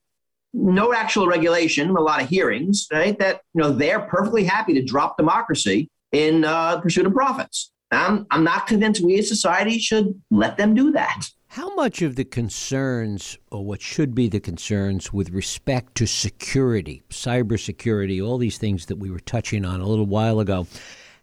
no 0.52 0.92
actual 0.92 1.26
regulation, 1.26 1.90
a 1.90 2.00
lot 2.00 2.22
of 2.22 2.28
hearings, 2.28 2.86
right? 2.92 3.18
That, 3.18 3.42
you 3.54 3.62
know, 3.62 3.70
they're 3.70 4.00
perfectly 4.00 4.44
happy 4.44 4.74
to 4.74 4.84
drop 4.84 5.16
democracy 5.16 5.90
in 6.12 6.44
uh, 6.44 6.80
pursuit 6.80 7.06
of 7.06 7.12
profits. 7.12 7.72
I'm, 7.90 8.26
I'm 8.30 8.44
not 8.44 8.66
convinced 8.66 9.00
we 9.00 9.18
as 9.18 9.28
society 9.28 9.78
should 9.78 10.20
let 10.30 10.56
them 10.56 10.74
do 10.74 10.92
that. 10.92 11.26
How 11.50 11.74
much 11.74 12.02
of 12.02 12.16
the 12.16 12.24
concerns, 12.24 13.38
or 13.50 13.64
what 13.64 13.80
should 13.80 14.14
be 14.14 14.28
the 14.28 14.40
concerns, 14.40 15.12
with 15.14 15.30
respect 15.30 15.94
to 15.96 16.06
security, 16.06 17.02
cybersecurity, 17.08 18.24
all 18.24 18.36
these 18.36 18.58
things 18.58 18.86
that 18.86 18.96
we 18.96 19.10
were 19.10 19.20
touching 19.20 19.64
on 19.64 19.80
a 19.80 19.86
little 19.86 20.06
while 20.06 20.40
ago, 20.40 20.66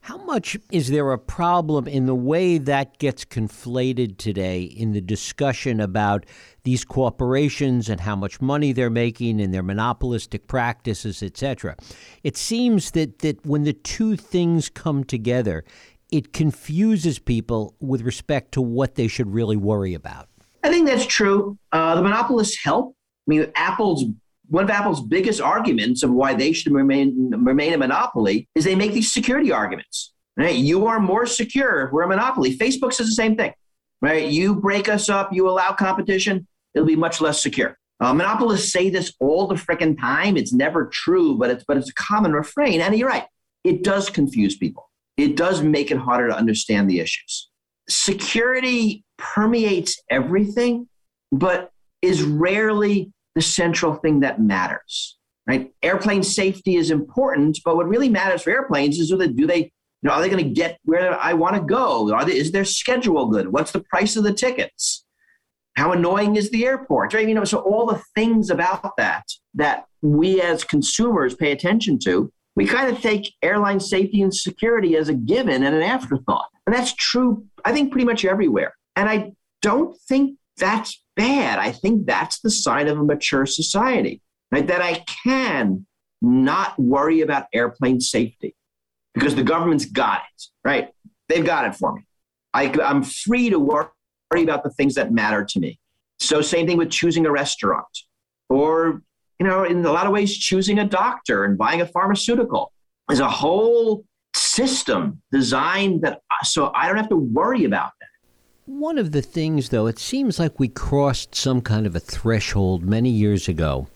how 0.06 0.18
much 0.18 0.56
is 0.72 0.90
there 0.90 1.12
a 1.14 1.18
problem 1.18 1.88
in 1.88 2.06
the 2.06 2.14
way 2.14 2.60
that 2.60 3.00
gets 3.00 3.26
conflated 3.26 4.20
today 4.20 4.62
in 4.62 4.92
the 4.92 5.02
discussion 5.02 5.82
about 5.82 6.28
these 6.62 6.86
corporations 6.86 7.90
and 7.90 8.00
how 8.00 8.16
much 8.16 8.40
money 8.40 8.72
they're 8.72 8.92
making 8.92 9.42
and 9.42 9.52
their 9.52 9.64
monopolistic 9.64 10.46
practices, 10.46 11.24
etc.? 11.24 11.76
It 12.24 12.38
seems 12.38 12.92
that, 12.92 13.18
that 13.20 13.44
when 13.48 13.64
the 13.64 13.74
two 13.74 14.16
things 14.16 14.70
come 14.70 15.04
together, 15.06 15.66
it 16.12 16.34
confuses 16.34 17.18
people 17.18 17.74
with 17.80 18.04
respect 18.04 18.52
to 18.52 18.62
what 18.62 18.94
they 18.94 19.08
should 19.08 19.34
really 19.34 19.58
worry 19.58 19.96
about. 19.96 20.30
I 20.64 20.70
think 20.70 20.86
that's 20.86 21.08
true. 21.08 21.58
Uh, 21.72 21.96
the 21.96 22.04
monopolists 22.04 22.64
help. 22.64 22.96
I 23.28 23.30
mean, 23.32 23.52
Apple's 23.56 24.06
one 24.48 24.64
of 24.64 24.70
Apple's 24.70 25.02
biggest 25.02 25.42
arguments 25.42 26.04
of 26.04 26.12
why 26.12 26.34
they 26.34 26.52
should 26.54 26.74
remain 26.74 27.32
remain 27.38 27.74
a 27.74 27.78
monopoly 27.78 28.48
is 28.56 28.64
they 28.64 28.76
make 28.76 28.94
these 28.94 29.12
security 29.12 29.52
arguments. 29.52 30.14
Right? 30.38 30.56
You 30.56 30.88
are 30.88 31.00
more 31.00 31.26
secure 31.26 31.86
if 31.86 31.94
we're 31.94 32.04
a 32.04 32.08
monopoly. 32.08 32.58
Facebook 32.58 32.94
says 32.94 33.08
the 33.08 33.14
same 33.14 33.38
thing. 33.38 33.54
Right? 34.02 34.28
You 34.28 34.56
break 34.56 34.90
us 34.90 35.10
up, 35.10 35.32
you 35.32 35.50
allow 35.50 35.72
competition, 35.72 36.48
it'll 36.74 36.88
be 36.88 36.96
much 36.96 37.22
less 37.22 37.42
secure. 37.42 37.78
Uh, 38.02 38.14
monopolists 38.14 38.74
say 38.74 38.90
this 38.90 39.14
all 39.22 39.48
the 39.48 39.56
freaking 39.56 39.98
time. 40.00 40.36
It's 40.36 40.52
never 40.52 40.88
true, 40.88 41.38
but 41.38 41.50
it's 41.50 41.64
but 41.66 41.78
it's 41.78 41.90
a 41.90 41.94
common 41.94 42.34
refrain. 42.34 42.82
And 42.82 42.96
you're 42.98 43.08
right, 43.08 43.26
it 43.64 43.84
does 43.84 44.10
confuse 44.10 44.58
people 44.58 44.90
it 45.18 45.36
does 45.36 45.62
make 45.62 45.92
it 45.92 45.98
harder 45.98 46.28
to 46.28 46.36
understand 46.36 46.90
the 46.90 47.00
issues. 47.00 47.50
Security 47.88 49.04
permeates 49.18 50.02
everything, 50.10 50.88
but 51.32 51.72
is 52.02 52.24
rarely 52.24 53.12
the 53.36 53.42
central 53.42 53.96
thing 53.96 54.22
that 54.22 54.42
matters. 54.42 55.18
right? 55.48 55.72
Airplane 55.84 56.24
safety 56.24 56.76
is 56.76 56.90
important, 56.90 57.60
but 57.64 57.76
what 57.76 57.88
really 57.88 58.10
matters 58.10 58.42
for 58.42 58.50
airplanes 58.50 58.98
is 58.98 59.10
do 59.10 59.18
they, 59.18 59.28
do 59.28 59.46
they 59.46 59.72
you 60.02 60.10
know, 60.10 60.16
are 60.16 60.22
they 60.22 60.30
going 60.30 60.44
to 60.44 60.54
get 60.54 60.78
where 60.84 61.20
I 61.20 61.34
want 61.34 61.56
to 61.56 61.62
go? 61.62 62.14
Are 62.14 62.26
they, 62.26 62.38
is 62.38 62.52
their 62.52 62.66
schedule 62.66 63.28
good? 63.28 63.52
What's 63.52 63.72
the 63.72 63.80
price 63.80 64.16
of 64.16 64.24
the 64.24 64.34
tickets? 64.34 65.04
How 65.76 65.92
annoying 65.92 66.36
is 66.36 66.52
the 66.52 66.66
airport? 66.66 67.14
Right? 67.14 67.28
You 67.28 67.34
know, 67.34 67.44
so 67.44 67.60
all 67.60 67.86
the 67.86 68.02
things 68.14 68.50
about 68.50 68.96
that 68.98 69.24
that 69.56 69.86
we 70.02 70.42
as 70.42 70.64
consumers 70.64 71.36
pay 71.36 71.52
attention 71.52 71.98
to, 72.06 72.32
we 72.56 72.66
kind 72.66 72.96
of 72.96 73.02
take 73.02 73.34
airline 73.42 73.80
safety 73.80 74.22
and 74.22 74.34
security 74.34 74.96
as 74.96 75.10
a 75.10 75.14
given 75.14 75.64
and 75.64 75.76
an 75.76 75.82
afterthought. 75.82 76.46
And 76.66 76.76
that's 76.76 76.94
true, 76.94 77.46
I 77.66 77.74
think, 77.74 77.92
pretty 77.92 78.06
much 78.06 78.26
everywhere. 78.26 78.76
And 78.96 79.10
I 79.10 79.34
don't 79.62 79.98
think 80.08 80.38
that's 80.58 81.04
bad. 81.16 81.60
I 81.60 81.72
think 81.72 82.06
that's 82.06 82.40
the 82.40 82.50
sign 82.50 82.88
of 82.88 83.00
a 83.00 83.04
mature 83.04 83.46
society, 83.46 84.22
right? 84.52 84.68
That 84.68 84.82
I 84.82 85.04
can 85.24 85.86
not 86.22 86.78
worry 86.80 87.22
about 87.22 87.46
airplane 87.54 88.00
safety 88.00 88.56
because 89.14 89.36
the 89.36 89.44
government's 89.44 89.86
got 89.86 90.22
it, 90.34 90.44
right? 90.64 90.90
They've 91.30 91.46
got 91.46 91.66
it 91.66 91.76
for 91.76 91.94
me. 91.94 92.06
I, 92.54 92.74
I'm 92.84 93.04
free 93.04 93.50
to 93.50 93.60
worry 93.60 93.90
about 94.34 94.64
the 94.64 94.70
things 94.72 94.96
that 94.96 95.12
matter 95.12 95.44
to 95.44 95.60
me. 95.60 95.80
So, 96.20 96.42
same 96.42 96.66
thing 96.66 96.78
with 96.78 96.90
choosing 96.90 97.26
a 97.26 97.32
restaurant 97.32 97.86
or, 98.50 99.02
you 99.40 99.46
know, 99.46 99.64
in 99.64 99.86
a 99.86 99.92
lot 99.92 100.06
of 100.06 100.14
ways, 100.14 100.38
choosing 100.38 100.80
a 100.80 100.86
doctor 100.86 101.44
and 101.44 101.58
buying 101.58 101.82
a 101.82 101.86
pharmaceutical. 101.86 102.72
There's 103.08 103.20
a 103.20 103.30
whole 103.30 104.06
system 104.34 105.22
designed 105.32 106.02
that 106.02 106.22
so 106.44 106.72
I 106.74 106.88
don't 106.88 106.98
have 106.98 107.10
to 107.10 107.18
worry 107.18 107.66
about 107.66 107.92
that. 108.00 108.08
One 108.68 108.98
of 108.98 109.12
the 109.12 109.22
things, 109.22 109.70
though, 109.70 109.86
it 109.86 110.00
seems 110.00 110.40
like 110.40 110.60
we 110.60 110.70
crossed 110.70 111.36
some 111.36 111.62
kind 111.62 111.86
of 111.86 111.96
a 111.96 112.00
threshold 112.00 112.84
many 112.84 113.12
years 113.12 113.48
ago 113.48 113.88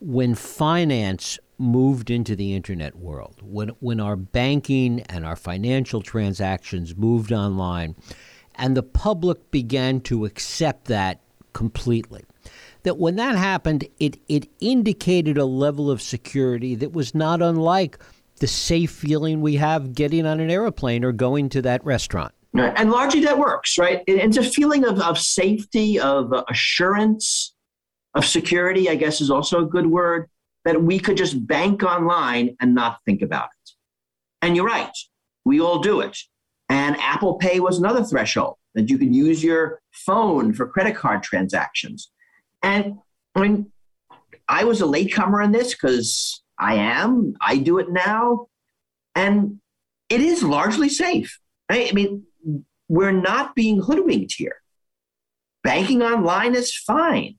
when 0.00 0.34
finance 0.34 1.38
moved 1.58 2.08
into 2.08 2.34
the 2.34 2.54
internet 2.54 2.96
world, 2.96 3.36
when, 3.42 3.68
when 3.80 4.00
our 4.00 4.16
banking 4.16 5.02
and 5.10 5.26
our 5.26 5.36
financial 5.36 6.00
transactions 6.00 6.96
moved 6.96 7.32
online, 7.32 7.96
and 8.54 8.74
the 8.74 8.82
public 8.82 9.50
began 9.50 10.00
to 10.00 10.24
accept 10.24 10.86
that 10.86 11.20
completely. 11.52 12.24
That 12.84 12.96
when 12.96 13.16
that 13.16 13.36
happened, 13.36 13.86
it, 14.00 14.16
it 14.26 14.48
indicated 14.58 15.36
a 15.36 15.44
level 15.44 15.90
of 15.90 16.00
security 16.00 16.74
that 16.76 16.94
was 16.94 17.14
not 17.14 17.42
unlike 17.42 17.98
the 18.40 18.46
safe 18.46 18.90
feeling 18.90 19.42
we 19.42 19.56
have 19.56 19.94
getting 19.94 20.24
on 20.24 20.40
an 20.40 20.50
airplane 20.50 21.04
or 21.04 21.12
going 21.12 21.50
to 21.50 21.60
that 21.60 21.84
restaurant. 21.84 22.32
And 22.54 22.90
largely 22.90 23.20
that 23.22 23.38
works, 23.38 23.78
right? 23.78 24.02
It's 24.06 24.36
a 24.36 24.42
feeling 24.42 24.84
of, 24.84 25.00
of 25.00 25.18
safety, 25.18 25.98
of 25.98 26.32
assurance, 26.48 27.54
of 28.14 28.24
security, 28.24 28.88
I 28.88 28.94
guess 28.94 29.20
is 29.20 29.30
also 29.30 29.62
a 29.62 29.66
good 29.66 29.86
word, 29.86 30.28
that 30.64 30.80
we 30.80 30.98
could 30.98 31.16
just 31.16 31.46
bank 31.46 31.82
online 31.82 32.56
and 32.60 32.74
not 32.74 32.98
think 33.04 33.22
about 33.22 33.46
it. 33.46 33.70
And 34.40 34.54
you're 34.54 34.66
right, 34.66 34.92
we 35.44 35.60
all 35.60 35.80
do 35.80 36.00
it. 36.00 36.16
And 36.68 36.96
Apple 37.00 37.34
Pay 37.34 37.60
was 37.60 37.78
another 37.78 38.04
threshold 38.04 38.56
that 38.74 38.88
you 38.88 38.98
could 38.98 39.14
use 39.14 39.42
your 39.42 39.80
phone 39.92 40.52
for 40.52 40.66
credit 40.66 40.96
card 40.96 41.22
transactions. 41.22 42.10
And 42.62 42.98
I 43.34 43.40
mean, 43.40 43.72
I 44.48 44.64
was 44.64 44.80
a 44.80 44.86
latecomer 44.86 45.42
in 45.42 45.52
this 45.52 45.74
because 45.74 46.42
I 46.58 46.76
am, 46.76 47.34
I 47.40 47.58
do 47.58 47.78
it 47.78 47.90
now. 47.90 48.46
And 49.14 49.60
it 50.08 50.20
is 50.20 50.42
largely 50.42 50.88
safe. 50.88 51.40
Right? 51.70 51.90
I 51.90 51.92
mean, 51.92 52.24
we're 52.94 53.10
not 53.10 53.56
being 53.56 53.82
hoodwinked 53.82 54.34
here. 54.36 54.56
Banking 55.64 56.00
online 56.00 56.54
is 56.54 56.72
fine. 56.76 57.36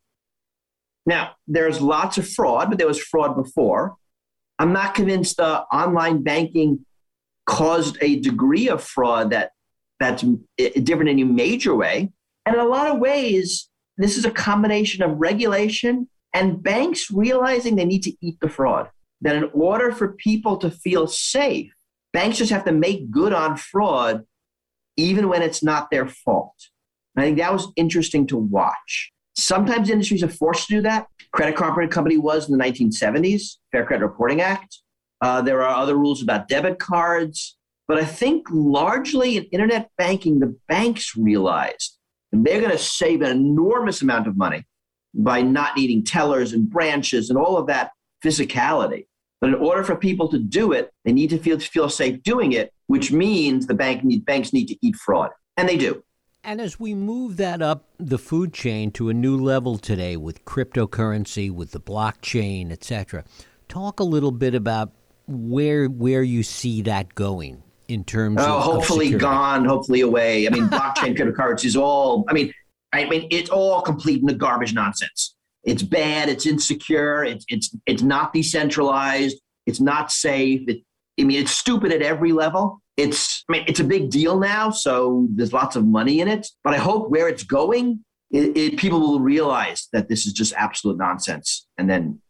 Now, 1.05 1.35
there's 1.47 1.79
lots 1.79 2.17
of 2.17 2.27
fraud, 2.27 2.69
but 2.69 2.77
there 2.77 2.87
was 2.87 3.01
fraud 3.01 3.37
before. 3.37 3.95
I'm 4.59 4.73
not 4.73 4.95
convinced 4.95 5.39
uh, 5.39 5.63
online 5.71 6.23
banking 6.23 6.85
caused 7.45 7.97
a 8.01 8.19
degree 8.19 8.67
of 8.67 8.83
fraud 8.83 9.29
that 9.29 9.51
that's 10.01 10.25
different 10.57 11.09
in 11.09 11.19
a 11.19 11.23
major 11.23 11.73
way. 11.73 12.11
And 12.45 12.55
in 12.55 12.61
a 12.61 12.67
lot 12.67 12.91
of 12.91 12.99
ways, 12.99 13.69
this 13.97 14.17
is 14.17 14.25
a 14.25 14.31
combination 14.31 15.03
of 15.03 15.17
regulation 15.17 16.09
and 16.33 16.61
banks 16.61 17.09
realizing 17.09 17.77
they 17.77 17.85
need 17.85 18.03
to 18.03 18.13
eat 18.21 18.37
the 18.41 18.49
fraud. 18.49 18.89
That 19.21 19.37
in 19.37 19.49
order 19.53 19.93
for 19.93 20.13
people 20.13 20.57
to 20.57 20.69
feel 20.69 21.07
safe, 21.07 21.71
banks 22.11 22.39
just 22.39 22.51
have 22.51 22.65
to 22.65 22.73
make 22.73 23.09
good 23.09 23.31
on 23.31 23.55
fraud 23.55 24.25
even 24.97 25.29
when 25.29 25.41
it's 25.41 25.63
not 25.63 25.89
their 25.91 26.07
fault. 26.07 26.55
And 27.15 27.23
I 27.23 27.27
think 27.27 27.37
that 27.37 27.53
was 27.53 27.71
interesting 27.75 28.27
to 28.27 28.37
watch. 28.37 29.11
Sometimes 29.35 29.89
industries 29.89 30.23
are 30.23 30.29
forced 30.29 30.67
to 30.67 30.75
do 30.75 30.81
that. 30.81 31.07
Credit 31.33 31.55
card 31.55 31.91
company 31.91 32.17
was 32.17 32.49
in 32.49 32.57
the 32.57 32.63
1970s, 32.63 33.57
Fair 33.71 33.85
Credit 33.85 34.05
Reporting 34.05 34.41
Act. 34.41 34.79
Uh, 35.21 35.41
there 35.41 35.61
are 35.61 35.75
other 35.75 35.95
rules 35.95 36.21
about 36.21 36.47
debit 36.47 36.79
cards. 36.79 37.57
But 37.87 37.97
I 37.97 38.05
think 38.05 38.47
largely 38.49 39.37
in 39.37 39.43
internet 39.45 39.89
banking, 39.97 40.39
the 40.39 40.55
banks 40.67 41.15
realized 41.15 41.97
they're 42.31 42.59
going 42.59 42.71
to 42.71 42.77
save 42.77 43.21
an 43.21 43.31
enormous 43.31 44.01
amount 44.01 44.27
of 44.27 44.37
money 44.37 44.65
by 45.13 45.41
not 45.41 45.77
needing 45.77 46.03
tellers 46.03 46.53
and 46.53 46.69
branches 46.69 47.29
and 47.29 47.37
all 47.37 47.57
of 47.57 47.67
that 47.67 47.91
physicality. 48.23 49.05
But 49.39 49.49
in 49.49 49.55
order 49.55 49.83
for 49.83 49.95
people 49.95 50.27
to 50.29 50.39
do 50.39 50.71
it, 50.71 50.91
they 51.05 51.13
need 51.13 51.29
to 51.29 51.37
feel, 51.37 51.59
feel 51.59 51.89
safe 51.89 52.23
doing 52.23 52.53
it, 52.53 52.73
which 52.87 53.11
means 53.11 53.67
the 53.67 53.73
bank 53.73 54.03
need, 54.03 54.25
banks 54.25 54.53
need 54.53 54.67
to 54.67 54.77
eat 54.81 54.95
fraud. 54.95 55.31
And 55.57 55.67
they 55.67 55.77
do. 55.77 56.03
And 56.43 56.61
as 56.61 56.79
we 56.79 56.93
move 56.93 57.37
that 57.37 57.63
up 57.63 57.85
the 57.97 58.19
food 58.19 58.53
chain 58.53 58.91
to 58.91 59.09
a 59.09 59.13
new 59.13 59.35
level 59.35 59.79
today 59.79 60.15
with 60.15 60.45
cryptocurrency, 60.45 61.49
with 61.49 61.71
the 61.71 61.79
blockchain, 61.79 62.71
etc., 62.71 63.23
talk 63.67 63.99
a 63.99 64.03
little 64.03 64.31
bit 64.31 64.53
about 64.53 64.91
where 65.27 65.87
where 65.87 66.21
you 66.21 66.43
see 66.43 66.83
that 66.83 67.15
going 67.15 67.63
in 67.87 68.03
terms 68.03 68.37
oh, 68.39 68.57
of 68.57 68.63
hopefully 68.63 69.13
of 69.13 69.19
gone, 69.19 69.65
hopefully 69.65 70.01
away. 70.01 70.45
I 70.45 70.51
mean, 70.51 70.67
blockchain 70.69 71.17
cryptocurrency 71.17 71.65
is 71.65 71.75
all. 71.75 72.25
I 72.29 72.33
mean, 72.33 72.53
I 72.93 73.05
mean, 73.05 73.27
it's 73.31 73.49
all 73.49 73.81
complete 73.81 74.21
in 74.21 74.27
the 74.27 74.35
garbage 74.35 74.73
nonsense. 74.73 75.35
It's 75.63 75.81
bad. 75.81 76.29
It's 76.29 76.45
insecure. 76.45 77.23
It's 77.23 77.43
it's 77.47 77.75
it's 77.87 78.03
not 78.03 78.33
decentralized. 78.33 79.37
It's 79.65 79.81
not 79.81 80.11
safe. 80.11 80.61
It, 80.67 80.83
I 81.19 81.23
mean, 81.23 81.41
it's 81.41 81.51
stupid 81.51 81.91
at 81.91 82.01
every 82.01 82.31
level. 82.31 82.81
It's 82.97 83.43
I 83.49 83.53
mean, 83.53 83.65
it's 83.67 83.79
a 83.79 83.83
big 83.83 84.09
deal 84.09 84.39
now, 84.39 84.69
so 84.69 85.27
there's 85.31 85.53
lots 85.53 85.75
of 85.75 85.85
money 85.85 86.19
in 86.19 86.27
it. 86.27 86.47
But 86.63 86.73
I 86.73 86.77
hope 86.77 87.09
where 87.09 87.27
it's 87.27 87.43
going, 87.43 88.03
it, 88.31 88.55
it, 88.57 88.77
people 88.77 88.99
will 88.99 89.19
realize 89.19 89.87
that 89.93 90.09
this 90.09 90.25
is 90.25 90.33
just 90.33 90.53
absolute 90.53 90.97
nonsense, 90.97 91.67
and 91.77 91.89
then 91.89 92.21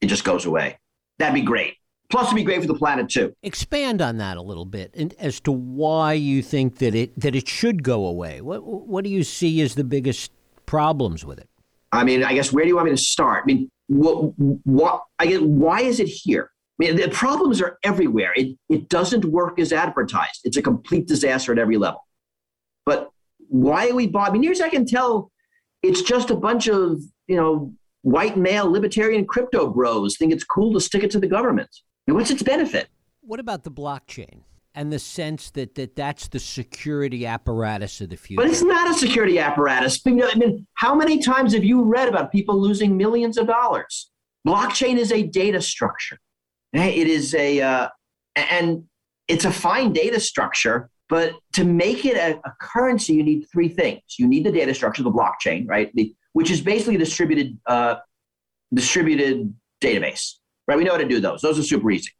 it 0.00 0.06
just 0.06 0.24
goes 0.24 0.44
away. 0.44 0.78
That'd 1.18 1.34
be 1.34 1.42
great. 1.42 1.74
Plus, 2.10 2.26
it'd 2.26 2.36
be 2.36 2.44
great 2.44 2.60
for 2.60 2.66
the 2.66 2.74
planet 2.74 3.08
too. 3.08 3.32
Expand 3.42 4.02
on 4.02 4.18
that 4.18 4.36
a 4.36 4.42
little 4.42 4.66
bit, 4.66 4.92
and 4.94 5.14
as 5.18 5.40
to 5.40 5.52
why 5.52 6.12
you 6.12 6.42
think 6.42 6.78
that 6.78 6.94
it 6.94 7.18
that 7.18 7.34
it 7.34 7.48
should 7.48 7.82
go 7.82 8.06
away. 8.06 8.40
What 8.40 8.64
what 8.64 9.02
do 9.02 9.10
you 9.10 9.24
see 9.24 9.60
as 9.62 9.74
the 9.74 9.84
biggest 9.84 10.30
problems 10.66 11.24
with 11.24 11.38
it? 11.38 11.48
I 11.90 12.04
mean, 12.04 12.24
I 12.24 12.32
guess 12.32 12.52
where 12.52 12.64
do 12.64 12.68
you 12.68 12.76
want 12.76 12.86
me 12.86 12.92
to 12.92 12.96
start? 12.96 13.42
I 13.42 13.46
mean, 13.46 13.70
what, 13.88 14.32
what 14.64 15.02
I 15.18 15.26
guess, 15.26 15.40
why 15.40 15.80
is 15.82 16.00
it 16.00 16.08
here? 16.08 16.50
I 16.80 16.86
mean, 16.86 16.96
the 16.96 17.08
problems 17.08 17.60
are 17.60 17.78
everywhere. 17.84 18.32
It, 18.34 18.56
it 18.68 18.88
doesn't 18.88 19.24
work 19.24 19.58
as 19.58 19.72
advertised. 19.72 20.40
It's 20.44 20.56
a 20.56 20.62
complete 20.62 21.06
disaster 21.06 21.52
at 21.52 21.58
every 21.58 21.76
level. 21.76 22.06
But 22.86 23.10
why 23.48 23.88
are 23.88 23.94
we? 23.94 24.10
I 24.14 24.30
mean, 24.30 24.42
here's 24.42 24.60
I 24.60 24.68
can 24.68 24.86
tell 24.86 25.30
it's 25.82 26.02
just 26.02 26.30
a 26.30 26.36
bunch 26.36 26.68
of, 26.68 27.00
you 27.26 27.36
know, 27.36 27.72
white 28.02 28.36
male 28.36 28.70
libertarian 28.70 29.26
crypto 29.26 29.68
bros 29.68 30.16
think 30.16 30.32
it's 30.32 30.44
cool 30.44 30.72
to 30.72 30.80
stick 30.80 31.04
it 31.04 31.10
to 31.12 31.20
the 31.20 31.28
government. 31.28 31.70
And 32.06 32.16
what's 32.16 32.30
its 32.30 32.42
benefit? 32.42 32.88
What 33.20 33.38
about 33.38 33.64
the 33.64 33.70
blockchain? 33.70 34.42
and 34.74 34.92
the 34.92 34.98
sense 34.98 35.50
that, 35.50 35.74
that 35.74 35.96
that's 35.96 36.28
the 36.28 36.38
security 36.38 37.26
apparatus 37.26 38.00
of 38.00 38.08
the 38.08 38.16
future. 38.16 38.42
But 38.42 38.50
it's 38.50 38.62
not 38.62 38.90
a 38.90 38.94
security 38.94 39.38
apparatus. 39.38 40.00
I 40.06 40.10
mean, 40.10 40.66
how 40.74 40.94
many 40.94 41.18
times 41.18 41.52
have 41.54 41.64
you 41.64 41.82
read 41.82 42.08
about 42.08 42.32
people 42.32 42.58
losing 42.60 42.96
millions 42.96 43.36
of 43.36 43.46
dollars? 43.46 44.10
Blockchain 44.46 44.96
is 44.96 45.12
a 45.12 45.22
data 45.24 45.60
structure. 45.60 46.18
It 46.72 47.06
is 47.06 47.34
a, 47.34 47.60
uh, 47.60 47.88
and 48.34 48.84
it's 49.28 49.44
a 49.44 49.52
fine 49.52 49.92
data 49.92 50.18
structure, 50.20 50.90
but 51.08 51.34
to 51.52 51.64
make 51.64 52.06
it 52.06 52.16
a, 52.16 52.38
a, 52.46 52.54
currency, 52.60 53.12
you 53.12 53.22
need 53.22 53.46
three 53.52 53.68
things. 53.68 54.00
You 54.18 54.26
need 54.26 54.44
the 54.44 54.52
data 54.52 54.72
structure, 54.72 55.02
the 55.02 55.10
blockchain, 55.10 55.68
right? 55.68 55.90
The, 55.94 56.14
which 56.32 56.50
is 56.50 56.60
basically 56.60 56.96
distributed, 56.96 57.58
uh, 57.66 57.96
distributed 58.72 59.54
database, 59.82 60.36
right? 60.66 60.78
We 60.78 60.84
know 60.84 60.92
how 60.92 60.98
to 60.98 61.08
do 61.08 61.20
those. 61.20 61.42
Those 61.42 61.58
are 61.58 61.62
super 61.62 61.90
easy. 61.90 62.10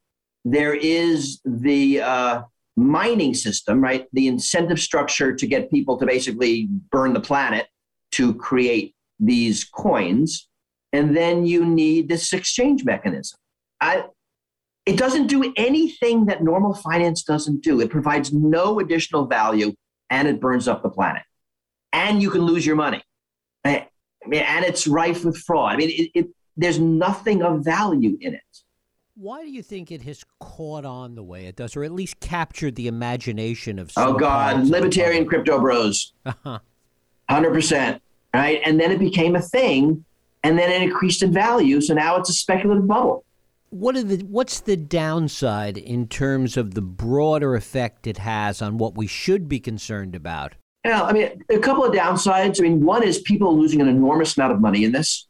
There 0.44 0.74
is 0.74 1.40
the 1.44 2.02
uh, 2.02 2.42
mining 2.76 3.34
system, 3.34 3.82
right? 3.82 4.06
The 4.12 4.28
incentive 4.28 4.80
structure 4.80 5.34
to 5.34 5.46
get 5.46 5.70
people 5.70 5.96
to 5.98 6.06
basically 6.06 6.68
burn 6.90 7.12
the 7.12 7.20
planet 7.20 7.68
to 8.12 8.34
create 8.34 8.94
these 9.18 9.64
coins. 9.64 10.48
And 10.92 11.16
then 11.16 11.46
you 11.46 11.64
need 11.64 12.08
this 12.08 12.32
exchange 12.32 12.84
mechanism. 12.84 13.38
I, 13.80 14.04
it 14.84 14.96
doesn't 14.96 15.28
do 15.28 15.52
anything 15.56 16.26
that 16.26 16.42
normal 16.42 16.74
finance 16.74 17.22
doesn't 17.22 17.62
do. 17.62 17.80
It 17.80 17.90
provides 17.90 18.32
no 18.32 18.80
additional 18.80 19.26
value 19.26 19.74
and 20.10 20.28
it 20.28 20.40
burns 20.40 20.68
up 20.68 20.82
the 20.82 20.90
planet. 20.90 21.22
And 21.92 22.20
you 22.20 22.30
can 22.30 22.42
lose 22.42 22.66
your 22.66 22.76
money. 22.76 23.02
And 23.64 23.84
it's 24.30 24.86
rife 24.86 25.24
with 25.24 25.36
fraud. 25.36 25.74
I 25.74 25.76
mean, 25.76 25.90
it, 25.90 26.10
it, 26.14 26.28
there's 26.56 26.78
nothing 26.78 27.42
of 27.42 27.64
value 27.64 28.16
in 28.20 28.34
it. 28.34 28.40
Why 29.14 29.42
do 29.42 29.50
you 29.50 29.62
think 29.62 29.92
it 29.92 30.02
has 30.02 30.24
caught 30.40 30.84
on 30.84 31.14
the 31.14 31.22
way 31.22 31.46
it 31.46 31.54
does, 31.54 31.76
or 31.76 31.84
at 31.84 31.92
least 31.92 32.18
captured 32.20 32.76
the 32.76 32.88
imagination 32.88 33.78
of? 33.78 33.92
Oh 33.96 34.14
God, 34.14 34.66
libertarian 34.66 35.26
crypto 35.26 35.60
bros, 35.60 36.14
uh-huh. 36.24 36.60
hundred 37.28 37.52
percent, 37.52 38.02
right? 38.34 38.60
And 38.64 38.80
then 38.80 38.90
it 38.90 38.98
became 38.98 39.36
a 39.36 39.42
thing, 39.42 40.04
and 40.42 40.58
then 40.58 40.72
it 40.72 40.80
increased 40.82 41.22
in 41.22 41.30
value. 41.30 41.82
So 41.82 41.92
now 41.92 42.16
it's 42.16 42.30
a 42.30 42.32
speculative 42.32 42.86
bubble. 42.88 43.24
What 43.72 43.96
are 43.96 44.02
the 44.02 44.18
what's 44.26 44.60
the 44.60 44.76
downside 44.76 45.78
in 45.78 46.06
terms 46.06 46.58
of 46.58 46.74
the 46.74 46.82
broader 46.82 47.54
effect 47.54 48.06
it 48.06 48.18
has 48.18 48.60
on 48.60 48.76
what 48.76 48.96
we 48.96 49.06
should 49.06 49.48
be 49.48 49.60
concerned 49.60 50.14
about? 50.14 50.54
Yeah, 50.84 51.02
I 51.02 51.12
mean, 51.12 51.42
a 51.48 51.58
couple 51.58 51.82
of 51.82 51.94
downsides. 51.94 52.60
I 52.60 52.64
mean, 52.64 52.84
one 52.84 53.02
is 53.02 53.20
people 53.22 53.58
losing 53.58 53.80
an 53.80 53.88
enormous 53.88 54.36
amount 54.36 54.52
of 54.52 54.60
money 54.60 54.84
in 54.84 54.92
this. 54.92 55.26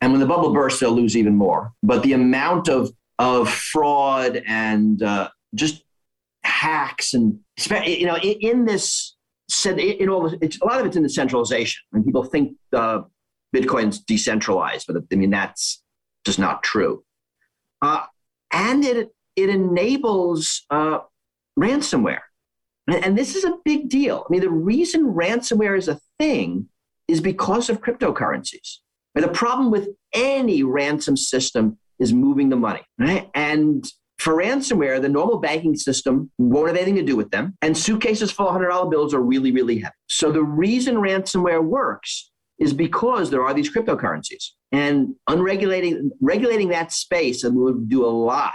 And 0.00 0.12
when 0.12 0.20
the 0.20 0.26
bubble 0.26 0.52
bursts, 0.52 0.78
they'll 0.78 0.92
lose 0.92 1.16
even 1.16 1.34
more. 1.34 1.72
But 1.82 2.04
the 2.04 2.12
amount 2.12 2.68
of, 2.68 2.90
of 3.18 3.50
fraud 3.50 4.40
and 4.46 5.02
uh, 5.02 5.30
just 5.54 5.82
hacks 6.44 7.12
and, 7.12 7.40
you 7.84 8.06
know, 8.06 8.16
in, 8.18 8.66
this, 8.66 9.16
in 9.66 10.08
all, 10.08 10.32
it's, 10.40 10.60
a 10.60 10.64
lot 10.64 10.80
of 10.80 10.86
it's 10.86 10.96
in 10.96 11.02
the 11.02 11.08
centralization. 11.08 11.82
And 11.92 12.04
people 12.04 12.22
think 12.22 12.56
uh, 12.72 13.00
Bitcoin's 13.54 13.98
decentralized, 13.98 14.86
but 14.86 15.02
I 15.12 15.16
mean, 15.16 15.30
that's 15.30 15.82
just 16.24 16.38
not 16.38 16.62
true. 16.62 17.02
Uh, 17.82 18.04
and 18.52 18.84
it, 18.84 19.10
it 19.36 19.48
enables 19.48 20.64
uh, 20.70 21.00
ransomware. 21.58 22.20
And 22.88 23.16
this 23.16 23.36
is 23.36 23.44
a 23.44 23.56
big 23.64 23.88
deal. 23.88 24.24
I 24.26 24.32
mean, 24.32 24.40
the 24.40 24.50
reason 24.50 25.14
ransomware 25.14 25.78
is 25.78 25.88
a 25.88 26.00
thing 26.18 26.68
is 27.06 27.20
because 27.20 27.70
of 27.70 27.80
cryptocurrencies. 27.80 28.78
And 29.14 29.24
the 29.24 29.28
problem 29.28 29.70
with 29.70 29.88
any 30.12 30.62
ransom 30.62 31.16
system 31.16 31.78
is 31.98 32.12
moving 32.12 32.48
the 32.48 32.56
money, 32.56 32.82
right? 32.98 33.30
And 33.34 33.84
for 34.18 34.34
ransomware, 34.34 35.00
the 35.00 35.08
normal 35.08 35.38
banking 35.38 35.76
system 35.76 36.30
won't 36.38 36.68
have 36.68 36.76
anything 36.76 36.96
to 36.96 37.02
do 37.02 37.16
with 37.16 37.30
them. 37.30 37.56
And 37.62 37.76
suitcases 37.76 38.30
full 38.30 38.48
of 38.48 38.60
$100 38.60 38.90
bills 38.90 39.14
are 39.14 39.20
really, 39.20 39.50
really 39.50 39.78
heavy. 39.78 39.94
So 40.08 40.30
the 40.30 40.42
reason 40.42 40.96
ransomware 40.96 41.64
works 41.64 42.30
is 42.60 42.72
because 42.72 43.30
there 43.30 43.42
are 43.42 43.54
these 43.54 43.72
cryptocurrencies. 43.74 44.50
And 44.70 45.16
unregulating 45.28 46.10
regulating 46.20 46.68
that 46.68 46.92
space 46.92 47.42
and 47.42 47.56
would 47.56 47.88
do 47.88 48.04
a 48.04 48.08
lot 48.08 48.54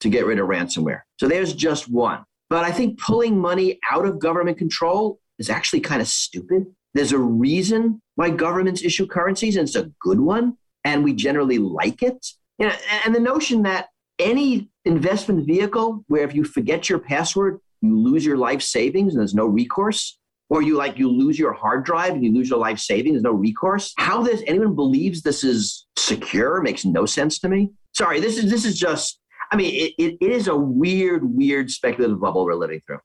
to 0.00 0.08
get 0.08 0.26
rid 0.26 0.40
of 0.40 0.48
ransomware. 0.48 1.02
So 1.20 1.28
there's 1.28 1.52
just 1.52 1.88
one. 1.88 2.24
But 2.50 2.64
I 2.64 2.72
think 2.72 2.98
pulling 2.98 3.38
money 3.38 3.78
out 3.90 4.06
of 4.06 4.18
government 4.18 4.58
control 4.58 5.20
is 5.38 5.50
actually 5.50 5.80
kind 5.80 6.00
of 6.00 6.08
stupid. 6.08 6.66
There's 6.94 7.12
a 7.12 7.18
reason 7.18 8.00
why 8.14 8.30
governments 8.30 8.82
issue 8.82 9.06
currencies, 9.06 9.56
and 9.56 9.68
it's 9.68 9.76
a 9.76 9.92
good 10.00 10.18
one, 10.18 10.56
and 10.84 11.04
we 11.04 11.12
generally 11.12 11.58
like 11.58 12.02
it. 12.02 12.26
You 12.58 12.68
know, 12.68 12.74
and 13.04 13.14
the 13.14 13.20
notion 13.20 13.62
that 13.62 13.88
any 14.18 14.70
investment 14.84 15.46
vehicle 15.46 16.04
where 16.08 16.24
if 16.24 16.34
you 16.34 16.42
forget 16.42 16.88
your 16.88 16.98
password, 16.98 17.60
you 17.82 17.96
lose 17.96 18.24
your 18.24 18.36
life 18.36 18.62
savings 18.62 19.14
and 19.14 19.20
there's 19.20 19.34
no 19.34 19.46
recourse, 19.46 20.18
or 20.50 20.62
you 20.62 20.76
like 20.76 20.98
you 20.98 21.10
lose 21.10 21.38
your 21.38 21.52
hard 21.52 21.84
drive 21.84 22.12
and 22.12 22.24
you 22.24 22.32
lose 22.32 22.48
your 22.48 22.58
life 22.58 22.78
savings, 22.78 23.14
there's 23.14 23.22
no 23.22 23.32
recourse. 23.32 23.92
How 23.98 24.22
this 24.22 24.42
anyone 24.46 24.74
believes 24.74 25.22
this 25.22 25.44
is 25.44 25.86
secure 25.96 26.60
makes 26.62 26.84
no 26.84 27.06
sense 27.06 27.38
to 27.40 27.48
me. 27.48 27.70
Sorry, 27.94 28.20
this 28.20 28.38
is 28.38 28.50
this 28.50 28.64
is 28.64 28.78
just 28.78 29.20
I 29.50 29.56
mean, 29.56 29.74
it, 29.74 29.94
it, 29.98 30.18
it 30.20 30.30
is 30.30 30.48
a 30.48 30.56
weird, 30.56 31.22
weird 31.24 31.70
speculative 31.70 32.20
bubble 32.20 32.44
we're 32.44 32.54
living 32.54 32.82
through. 32.86 32.98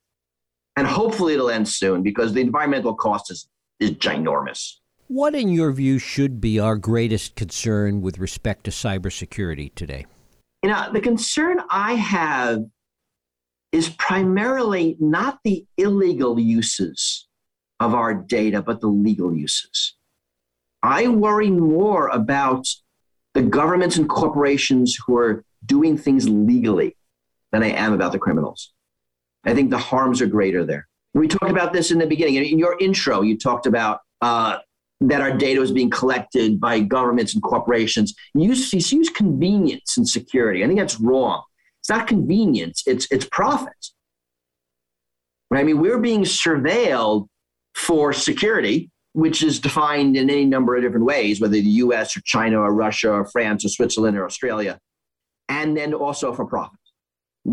And 0.76 0.88
hopefully 0.88 1.34
it'll 1.34 1.50
end 1.50 1.68
soon 1.68 2.04
because 2.04 2.34
the 2.34 2.42
environmental 2.42 2.96
cost 2.96 3.32
is, 3.32 3.48
is 3.80 3.92
ginormous. 3.92 4.74
What, 5.08 5.36
in 5.36 5.50
your 5.50 5.72
view, 5.72 6.00
should 6.00 6.42
be 6.42 6.60
our 6.60 6.76
greatest 6.76 7.36
concern 7.36 8.02
with 8.02 8.18
respect 8.18 8.64
to 8.66 8.72
cybersecurity 8.72 9.74
today? 9.76 10.06
You 10.64 10.70
know, 10.70 10.92
the 10.92 11.02
concern 11.02 11.62
I 11.70 11.94
have 11.94 12.64
is 13.72 13.90
primarily 13.90 14.98
not 15.00 15.40
the 15.44 15.66
illegal 15.78 16.40
uses 16.40 17.28
of 17.80 17.94
our 17.94 18.14
data, 18.14 18.62
but 18.62 18.82
the 18.82 18.88
legal 18.88 19.36
uses. 19.36 19.96
I 20.82 21.08
worry 21.08 21.50
more 21.50 22.10
about 22.10 22.68
the 23.34 23.42
governments 23.42 23.98
and 23.98 24.08
corporations 24.08 24.98
who 25.06 25.18
are 25.18 25.44
doing 25.66 25.98
things 25.98 26.28
legally 26.30 26.98
than 27.52 27.64
I 27.64 27.70
am 27.70 27.94
about 27.94 28.12
the 28.12 28.20
criminals. 28.20 28.74
I 29.46 29.54
think 29.54 29.70
the 29.70 29.78
harms 29.78 30.22
are 30.22 30.28
greater 30.28 30.66
there. 30.66 30.88
We 31.14 31.28
talked 31.28 31.52
about 31.52 31.74
this 31.74 31.92
in 31.92 32.00
the 32.00 32.08
beginning. 32.08 32.36
In 32.36 32.60
your 32.60 32.78
intro, 32.80 33.22
you 33.22 33.38
talked 33.38 33.66
about 33.66 34.00
uh, 34.22 34.58
that 35.02 35.22
our 35.22 35.36
data 35.36 35.60
was 35.60 35.72
being 35.72 35.90
collected 35.90 36.60
by 36.60 36.80
governments 36.80 37.34
and 37.34 37.44
corporations. 37.44 38.14
You 38.34 38.50
use, 38.50 38.74
you 38.74 38.98
use 38.98 39.10
convenience 39.10 39.98
and 39.98 40.08
security. 40.08 40.64
I 40.64 40.68
think 40.68 40.80
that's 40.80 41.00
wrong. 41.00 41.44
It's 41.82 41.90
not 41.90 42.08
convenience, 42.08 42.84
it's, 42.86 43.08
it's 43.12 43.26
profit. 43.26 43.74
Right? 45.52 45.60
I 45.60 45.64
mean, 45.64 45.80
we're 45.80 46.00
being 46.00 46.24
surveilled 46.24 47.28
for 47.76 48.14
security, 48.14 48.90
which 49.14 49.44
is 49.44 49.60
defined 49.60 50.16
in 50.18 50.30
any 50.30 50.46
number 50.46 50.76
of 50.76 50.82
different 50.84 51.06
ways, 51.06 51.40
whether 51.40 51.54
the 51.54 51.62
US 51.62 52.16
or 52.18 52.22
China 52.22 52.60
or 52.60 52.74
Russia 52.74 53.12
or 53.12 53.26
France 53.26 53.66
or 53.66 53.70
Switzerland 53.70 54.18
or 54.18 54.26
Australia 54.26 54.80
and 55.50 55.76
then 55.78 55.94
also 55.94 56.34
for 56.34 56.46
profit, 56.46 56.80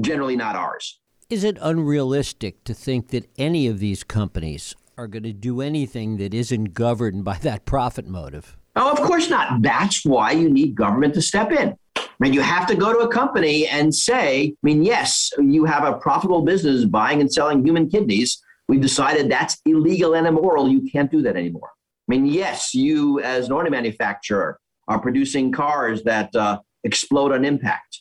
generally 0.01 0.37
not 0.37 0.57
ours. 0.57 1.01
Is 1.29 1.45
it 1.45 1.59
unrealistic 1.61 2.65
to 2.65 2.75
think 2.75 3.09
that 3.09 3.31
any 3.39 3.67
of 3.67 3.79
these 3.79 4.03
companies 4.03 4.75
are 4.99 5.07
going 5.07 5.23
to 5.23 5.33
do 5.33 5.61
anything 5.61 6.17
that 6.17 6.35
isn't 6.35 6.75
governed 6.75 7.25
by 7.25 7.39
that 7.39 7.65
profit 7.65 8.07
motive? 8.07 8.57
Oh, 8.77 8.91
of 8.91 9.01
course 9.01 9.31
not. 9.31 9.63
That's 9.63 10.05
why 10.05 10.33
you 10.33 10.49
need 10.51 10.75
government 10.75 11.15
to 11.15 11.23
step 11.23 11.53
in. 11.53 11.77
I 11.97 12.03
mean, 12.19 12.33
you 12.33 12.41
have 12.41 12.67
to 12.67 12.75
go 12.75 12.93
to 12.93 12.99
a 13.01 13.09
company 13.09 13.67
and 13.67 13.95
say, 13.95 14.49
I 14.49 14.57
mean, 14.63 14.83
yes, 14.83 15.31
you 15.39 15.65
have 15.65 15.85
a 15.85 15.95
profitable 15.99 16.43
business 16.43 16.85
buying 16.85 17.21
and 17.21 17.33
selling 17.33 17.65
human 17.65 17.89
kidneys. 17.89 18.41
We've 18.71 18.81
decided 18.81 19.29
that's 19.29 19.59
illegal 19.67 20.15
and 20.15 20.29
immoral. 20.29 20.69
You 20.69 20.89
can't 20.91 21.11
do 21.11 21.23
that 21.23 21.37
anymore. 21.37 21.71
I 21.73 22.07
mean, 22.09 22.25
yes, 22.27 22.73
you 22.73 23.21
as 23.21 23.47
an 23.47 23.53
auto 23.53 23.69
manufacturer 23.69 24.61
are 24.87 25.01
producing 25.01 25.51
cars 25.51 26.05
that 26.05 26.35
uh, 26.37 26.61
explode 26.85 27.33
on 27.33 27.45
impact 27.45 28.01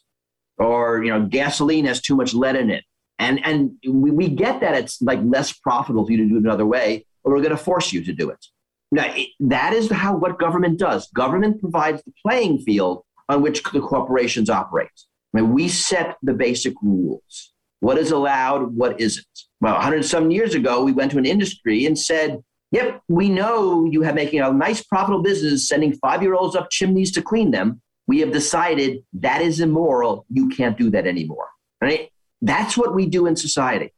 or 0.59 1.03
you 1.03 1.11
know 1.11 1.25
gasoline 1.25 1.85
has 1.85 2.01
too 2.01 2.15
much 2.15 2.35
lead 2.35 2.55
in 2.55 2.69
it. 2.69 2.83
And 3.17 3.43
and 3.43 3.71
we, 3.83 4.11
we 4.11 4.29
get 4.29 4.61
that 4.61 4.75
it's 4.75 5.01
like 5.01 5.19
less 5.23 5.51
profitable 5.51 6.05
for 6.05 6.11
you 6.11 6.19
to 6.19 6.29
do 6.29 6.35
it 6.35 6.43
another 6.43 6.67
way 6.67 7.03
but 7.23 7.31
we're 7.31 7.41
going 7.41 7.49
to 7.49 7.57
force 7.57 7.91
you 7.91 8.03
to 8.03 8.13
do 8.13 8.29
it. 8.29 8.45
Now 8.91 9.05
it, 9.07 9.29
that 9.39 9.73
is 9.73 9.89
how 9.91 10.15
what 10.17 10.39
government 10.39 10.79
does. 10.79 11.09
Government 11.11 11.59
provides 11.59 12.03
the 12.03 12.13
playing 12.25 12.59
field 12.59 13.03
on 13.27 13.41
which 13.41 13.63
the 13.63 13.81
corporations 13.81 14.49
operate. 14.49 14.89
I 15.33 15.41
mean, 15.41 15.51
we 15.51 15.67
set 15.67 16.17
the 16.23 16.33
basic 16.33 16.73
rules 16.81 17.53
what 17.79 17.97
is 17.97 18.11
allowed 18.11 18.73
what 18.75 18.99
isn't 18.99 19.25
well 19.61 19.75
100 19.75 20.03
some 20.03 20.31
years 20.31 20.53
ago 20.53 20.83
we 20.83 20.91
went 20.91 21.11
to 21.11 21.17
an 21.17 21.25
industry 21.25 21.85
and 21.85 21.97
said 21.97 22.39
yep 22.71 23.01
we 23.07 23.29
know 23.29 23.85
you 23.85 24.01
have 24.01 24.15
making 24.15 24.41
a 24.41 24.51
nice 24.51 24.83
profitable 24.83 25.23
business 25.23 25.67
sending 25.67 25.93
five 25.93 26.21
year 26.21 26.33
olds 26.33 26.55
up 26.55 26.69
chimneys 26.69 27.11
to 27.11 27.21
clean 27.21 27.51
them 27.51 27.81
we 28.09 28.21
have 28.21 28.31
decided 28.31 29.03
that 29.13 29.43
is 29.43 29.59
immoral. 29.59 30.25
You 30.31 30.49
can't 30.49 30.75
do 30.75 30.89
that 30.89 31.05
anymore. 31.05 31.47
Right? 31.79 32.09
That's 32.41 32.75
what 32.75 32.95
we 32.95 33.05
do 33.05 33.27
in 33.27 33.35
society. 33.35 33.93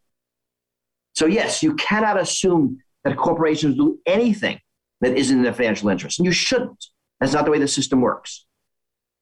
So, 1.15 1.27
yes, 1.27 1.63
you 1.63 1.75
cannot 1.75 2.19
assume 2.19 2.79
that 3.05 3.15
corporations 3.15 3.77
do 3.77 3.99
anything 4.05 4.59
that 4.99 5.15
isn't 5.15 5.37
in 5.37 5.43
their 5.43 5.53
financial 5.53 5.87
interest. 5.87 6.19
And 6.19 6.25
you 6.25 6.33
shouldn't. 6.33 6.87
That's 7.21 7.31
not 7.31 7.45
the 7.45 7.51
way 7.51 7.59
the 7.59 7.69
system 7.69 8.01
works. 8.01 8.45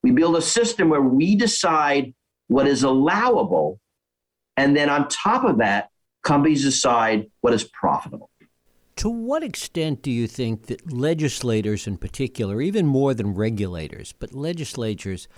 We 0.01 0.09
build 0.09 0.35
a 0.35 0.41
system 0.41 0.89
where 0.89 1.03
we 1.03 1.35
decide 1.35 2.15
what 2.47 2.65
is 2.65 2.81
allowable. 2.81 3.79
And 4.59 4.75
then 4.75 4.89
on 4.89 5.07
top 5.07 5.45
of 5.45 5.59
that, 5.59 5.87
companies 6.21 6.63
decide 6.63 7.27
what 7.39 7.53
is 7.53 7.63
profitable. 7.63 8.29
To 8.97 9.09
what 9.09 9.41
extent 9.41 10.01
do 10.01 10.11
you 10.11 10.27
think 10.27 10.65
that 10.65 10.91
legislators, 10.91 11.87
in 11.87 11.95
particular, 11.95 12.59
even 12.59 12.85
more 12.85 13.13
than 13.13 13.33
regulators, 13.35 14.11
but 14.11 14.33
legislatures, 14.33 15.29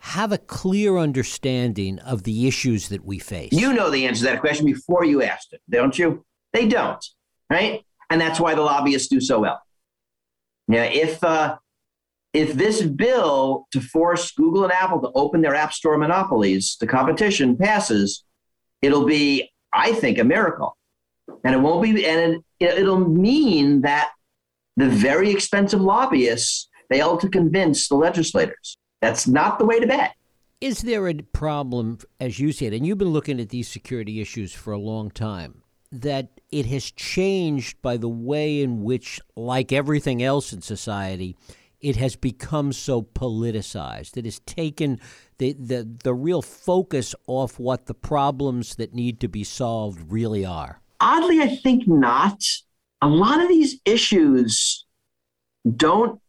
have 0.00 0.30
a 0.30 0.36
clear 0.36 0.98
understanding 0.98 1.98
of 2.00 2.24
the 2.24 2.46
issues 2.46 2.90
that 2.90 3.02
we 3.02 3.18
face? 3.18 3.50
You 3.50 3.72
know 3.72 3.88
the 3.88 4.06
answer 4.06 4.26
to 4.26 4.32
that 4.32 4.40
question 4.42 4.66
before 4.66 5.06
you 5.06 5.22
asked 5.22 5.54
it, 5.54 5.62
don't 5.70 5.98
you? 5.98 6.26
They 6.52 6.68
don't, 6.68 7.02
right? 7.48 7.82
And 8.10 8.20
that's 8.20 8.38
why 8.38 8.54
the 8.54 8.60
lobbyists 8.60 9.08
do 9.08 9.22
so 9.22 9.40
well. 9.40 9.62
Yeah, 10.68 10.84
if 10.84 11.24
uh, 11.24 11.56
if 12.34 12.52
this 12.52 12.82
bill 12.82 13.68
to 13.72 13.80
force 13.80 14.32
Google 14.32 14.64
and 14.64 14.72
Apple 14.74 15.00
to 15.00 15.10
open 15.14 15.40
their 15.40 15.54
app 15.54 15.72
store 15.72 15.96
monopolies, 15.96 16.76
the 16.78 16.86
competition 16.86 17.56
passes, 17.56 18.22
it'll 18.82 19.04
be, 19.04 19.50
I 19.72 19.92
think, 19.92 20.18
a 20.18 20.24
miracle. 20.24 20.76
And 21.44 21.54
it 21.54 21.58
won't 21.58 21.82
be 21.82 22.06
and 22.06 22.42
it, 22.60 22.78
it'll 22.78 23.08
mean 23.08 23.82
that 23.82 24.10
the 24.76 24.88
very 24.88 25.30
expensive 25.30 25.80
lobbyists 25.80 26.68
fail 26.90 27.16
to 27.18 27.28
convince 27.28 27.88
the 27.88 27.96
legislators. 27.96 28.76
That's 29.00 29.26
not 29.26 29.58
the 29.58 29.66
way 29.66 29.80
to 29.80 29.86
bet. 29.86 30.14
Is 30.60 30.82
there 30.82 31.08
a 31.08 31.14
problem 31.14 31.98
as 32.20 32.38
you 32.38 32.52
said 32.52 32.72
and 32.72 32.86
you've 32.86 32.98
been 32.98 33.08
looking 33.08 33.40
at 33.40 33.50
these 33.50 33.68
security 33.68 34.20
issues 34.20 34.52
for 34.52 34.72
a 34.72 34.78
long 34.78 35.10
time 35.10 35.62
that 35.92 36.40
it 36.50 36.66
has 36.66 36.90
changed 36.90 37.80
by 37.82 37.96
the 37.96 38.08
way 38.08 38.62
in 38.62 38.82
which 38.82 39.20
like 39.36 39.72
everything 39.72 40.22
else 40.22 40.52
in 40.52 40.62
society 40.62 41.36
it 41.86 41.94
has 41.94 42.16
become 42.16 42.72
so 42.72 43.00
politicized. 43.00 44.16
It 44.16 44.24
has 44.24 44.40
taken 44.40 44.98
the, 45.38 45.52
the, 45.52 45.88
the 46.02 46.14
real 46.14 46.42
focus 46.42 47.14
off 47.28 47.60
what 47.60 47.86
the 47.86 47.94
problems 47.94 48.74
that 48.74 48.92
need 48.92 49.20
to 49.20 49.28
be 49.28 49.44
solved 49.44 50.10
really 50.10 50.44
are. 50.44 50.80
Oddly, 51.00 51.40
I 51.40 51.54
think 51.54 51.86
not. 51.86 52.42
A 53.02 53.06
lot 53.06 53.40
of 53.40 53.48
these 53.48 53.78
issues 53.84 54.84
don't 55.76 56.20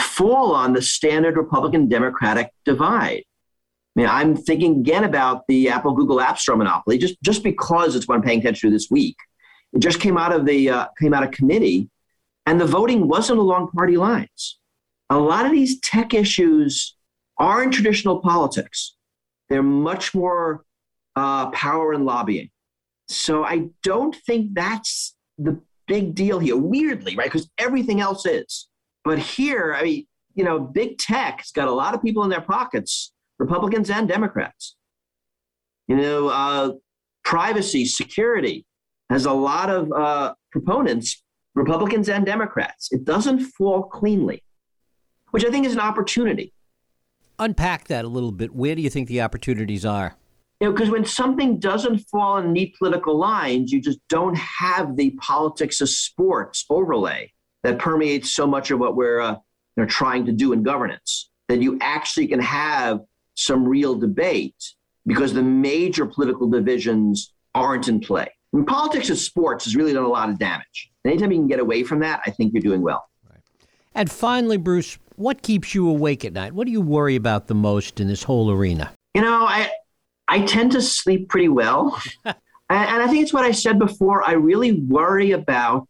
fall 0.00 0.54
on 0.54 0.72
the 0.72 0.80
standard 0.80 1.36
Republican 1.36 1.90
Democratic 1.90 2.50
divide. 2.64 3.22
I 3.22 4.00
mean, 4.00 4.08
I'm 4.08 4.34
thinking 4.34 4.80
again 4.80 5.04
about 5.04 5.42
the 5.46 5.68
Apple 5.68 5.92
Google 5.92 6.22
App 6.22 6.38
Store 6.38 6.56
monopoly, 6.56 6.96
just, 6.96 7.20
just 7.22 7.42
because 7.42 7.96
it's 7.96 8.08
what 8.08 8.14
I'm 8.14 8.22
paying 8.22 8.38
attention 8.38 8.70
to 8.70 8.74
this 8.74 8.88
week. 8.90 9.16
It 9.74 9.80
just 9.80 10.00
came 10.00 10.16
out 10.16 10.32
of 10.32 10.46
the 10.46 10.70
uh, 10.70 10.86
came 10.98 11.12
out 11.12 11.22
of 11.22 11.32
committee, 11.32 11.90
and 12.46 12.58
the 12.58 12.64
voting 12.66 13.08
wasn't 13.08 13.40
along 13.40 13.72
party 13.72 13.98
lines. 13.98 14.58
A 15.10 15.18
lot 15.18 15.46
of 15.46 15.52
these 15.52 15.80
tech 15.80 16.14
issues 16.14 16.96
aren't 17.38 17.74
traditional 17.74 18.20
politics. 18.20 18.96
They're 19.48 19.62
much 19.62 20.14
more 20.14 20.64
uh, 21.14 21.50
power 21.50 21.92
and 21.92 22.04
lobbying. 22.04 22.50
So 23.08 23.44
I 23.44 23.68
don't 23.82 24.14
think 24.26 24.54
that's 24.54 25.14
the 25.38 25.60
big 25.86 26.14
deal 26.14 26.38
here. 26.38 26.56
Weirdly, 26.56 27.16
right? 27.16 27.26
Because 27.26 27.48
everything 27.58 28.00
else 28.00 28.26
is. 28.26 28.68
But 29.04 29.18
here, 29.18 29.74
I 29.78 29.84
mean, 29.84 30.06
you 30.34 30.44
know, 30.44 30.58
big 30.58 30.98
tech's 30.98 31.52
got 31.52 31.68
a 31.68 31.72
lot 31.72 31.94
of 31.94 32.02
people 32.02 32.24
in 32.24 32.30
their 32.30 32.40
pockets, 32.40 33.12
Republicans 33.38 33.90
and 33.90 34.08
Democrats. 34.08 34.76
You 35.86 35.96
know, 35.96 36.28
uh, 36.28 36.72
privacy, 37.24 37.86
security 37.86 38.66
has 39.08 39.24
a 39.24 39.32
lot 39.32 39.70
of 39.70 39.92
uh, 39.92 40.34
proponents, 40.50 41.22
Republicans 41.54 42.08
and 42.08 42.26
Democrats. 42.26 42.88
It 42.90 43.04
doesn't 43.04 43.40
fall 43.40 43.84
cleanly, 43.84 44.42
which 45.30 45.44
I 45.44 45.50
think 45.50 45.66
is 45.66 45.72
an 45.72 45.80
opportunity. 45.80 46.52
Unpack 47.38 47.88
that 47.88 48.04
a 48.04 48.08
little 48.08 48.32
bit. 48.32 48.54
Where 48.54 48.74
do 48.74 48.82
you 48.82 48.90
think 48.90 49.08
the 49.08 49.20
opportunities 49.20 49.84
are? 49.84 50.16
You 50.60 50.68
know, 50.68 50.72
because 50.72 50.88
when 50.88 51.04
something 51.04 51.58
doesn't 51.58 51.98
fall 52.10 52.38
in 52.38 52.52
neat 52.52 52.76
political 52.78 53.18
lines, 53.18 53.70
you 53.70 53.80
just 53.80 53.98
don't 54.08 54.36
have 54.36 54.96
the 54.96 55.10
politics 55.20 55.82
of 55.82 55.90
sports 55.90 56.64
overlay 56.70 57.30
that 57.62 57.78
permeates 57.78 58.32
so 58.32 58.46
much 58.46 58.70
of 58.70 58.78
what 58.78 58.96
we're 58.96 59.20
uh, 59.20 59.32
you 59.32 59.82
know, 59.82 59.86
trying 59.86 60.24
to 60.26 60.32
do 60.32 60.52
in 60.52 60.62
governance. 60.62 61.30
That 61.48 61.60
you 61.60 61.78
actually 61.80 62.26
can 62.28 62.40
have 62.40 63.00
some 63.34 63.68
real 63.68 63.94
debate 63.94 64.56
because 65.06 65.34
the 65.34 65.42
major 65.42 66.06
political 66.06 66.48
divisions 66.48 67.32
aren't 67.54 67.88
in 67.88 68.00
play. 68.00 68.28
I 68.52 68.56
mean, 68.56 68.66
politics 68.66 69.10
of 69.10 69.18
sports 69.18 69.64
has 69.64 69.76
really 69.76 69.92
done 69.92 70.04
a 70.04 70.08
lot 70.08 70.28
of 70.28 70.38
damage. 70.38 70.90
Anytime 71.04 71.30
you 71.30 71.38
can 71.38 71.46
get 71.46 71.60
away 71.60 71.84
from 71.84 72.00
that, 72.00 72.22
I 72.26 72.30
think 72.30 72.52
you're 72.52 72.62
doing 72.62 72.82
well. 72.82 73.08
Right. 73.30 73.40
And 73.94 74.10
finally, 74.10 74.56
Bruce, 74.56 74.98
what 75.16 75.42
keeps 75.42 75.74
you 75.74 75.88
awake 75.88 76.24
at 76.24 76.32
night? 76.32 76.52
What 76.52 76.66
do 76.66 76.72
you 76.72 76.80
worry 76.80 77.16
about 77.16 77.46
the 77.46 77.54
most 77.54 78.00
in 78.00 78.08
this 78.08 78.22
whole 78.22 78.50
arena? 78.50 78.92
You 79.14 79.22
know, 79.22 79.46
I 79.46 79.70
I 80.28 80.42
tend 80.42 80.72
to 80.72 80.82
sleep 80.82 81.28
pretty 81.28 81.48
well. 81.48 82.00
and, 82.24 82.36
I 82.68 83.06
think 83.06 83.22
it's 83.22 83.32
what 83.32 83.44
I 83.44 83.52
said 83.52 83.78
before. 83.78 84.22
I 84.22 84.32
really 84.32 84.72
worry 84.72 85.32
about 85.32 85.88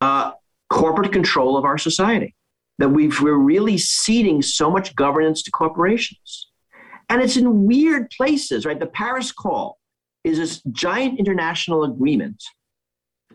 uh, 0.00 0.32
corporate 0.70 1.12
control 1.12 1.56
of 1.56 1.64
our 1.64 1.78
society, 1.78 2.34
that 2.78 2.88
we 2.88 3.08
are 3.08 3.38
really 3.38 3.78
ceding 3.78 4.42
so 4.42 4.70
much 4.70 4.94
governance 4.96 5.42
to 5.42 5.50
corporations. 5.50 6.48
And 7.08 7.22
it's 7.22 7.36
in 7.36 7.64
weird 7.64 8.10
places, 8.10 8.66
right? 8.66 8.78
The 8.78 8.86
Paris 8.86 9.32
Call 9.32 9.78
is 10.24 10.38
this 10.38 10.60
giant 10.72 11.18
international 11.18 11.84
agreement 11.84 12.42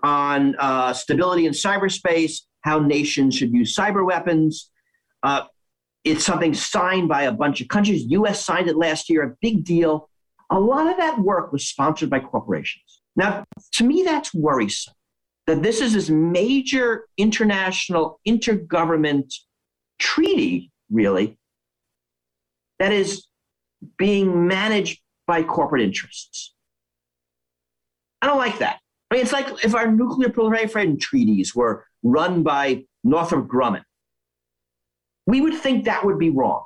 on 0.04 0.56
uh, 0.60 0.93
stability 0.93 1.46
in 1.46 1.54
cyberspace, 1.54 2.41
how 2.62 2.80
nations 2.80 3.36
should 3.36 3.54
use 3.54 3.76
cyber 3.76 4.06
weapons. 4.06 4.69
Uh, 5.23 5.43
it's 6.03 6.25
something 6.25 6.53
signed 6.53 7.07
by 7.07 7.23
a 7.23 7.31
bunch 7.31 7.62
of 7.62 7.69
countries. 7.69 8.05
US 8.09 8.43
signed 8.43 8.67
it 8.67 8.75
last 8.75 9.09
year, 9.09 9.23
a 9.23 9.36
big 9.41 9.63
deal. 9.63 10.09
A 10.49 10.59
lot 10.59 10.88
of 10.88 10.97
that 10.97 11.19
work 11.19 11.51
was 11.51 11.67
sponsored 11.67 12.09
by 12.09 12.19
corporations. 12.19 13.01
Now, 13.15 13.45
to 13.73 13.83
me, 13.83 14.03
that's 14.03 14.33
worrisome 14.33 14.93
that 15.47 15.62
this 15.62 15.81
is 15.81 15.93
this 15.93 16.09
major 16.09 17.07
international 17.17 18.19
intergovernment 18.27 19.33
treaty, 19.99 20.71
really, 20.89 21.38
that 22.79 22.91
is 22.91 23.27
being 23.97 24.47
managed 24.47 25.01
by 25.27 25.43
corporate 25.43 25.81
interests. 25.81 26.53
I 28.21 28.27
don't 28.27 28.38
like 28.38 28.59
that. 28.59 28.79
I 29.12 29.15
mean, 29.15 29.23
it's 29.23 29.33
like 29.33 29.63
if 29.63 29.75
our 29.75 29.91
nuclear 29.91 30.29
proliferation 30.29 30.97
treaties 30.97 31.53
were 31.53 31.86
run 32.03 32.43
by 32.43 32.86
Northrop 33.03 33.47
Grumman, 33.47 33.83
we 35.25 35.41
would 35.41 35.55
think 35.55 35.86
that 35.86 36.05
would 36.05 36.19
be 36.19 36.29
wrong. 36.29 36.65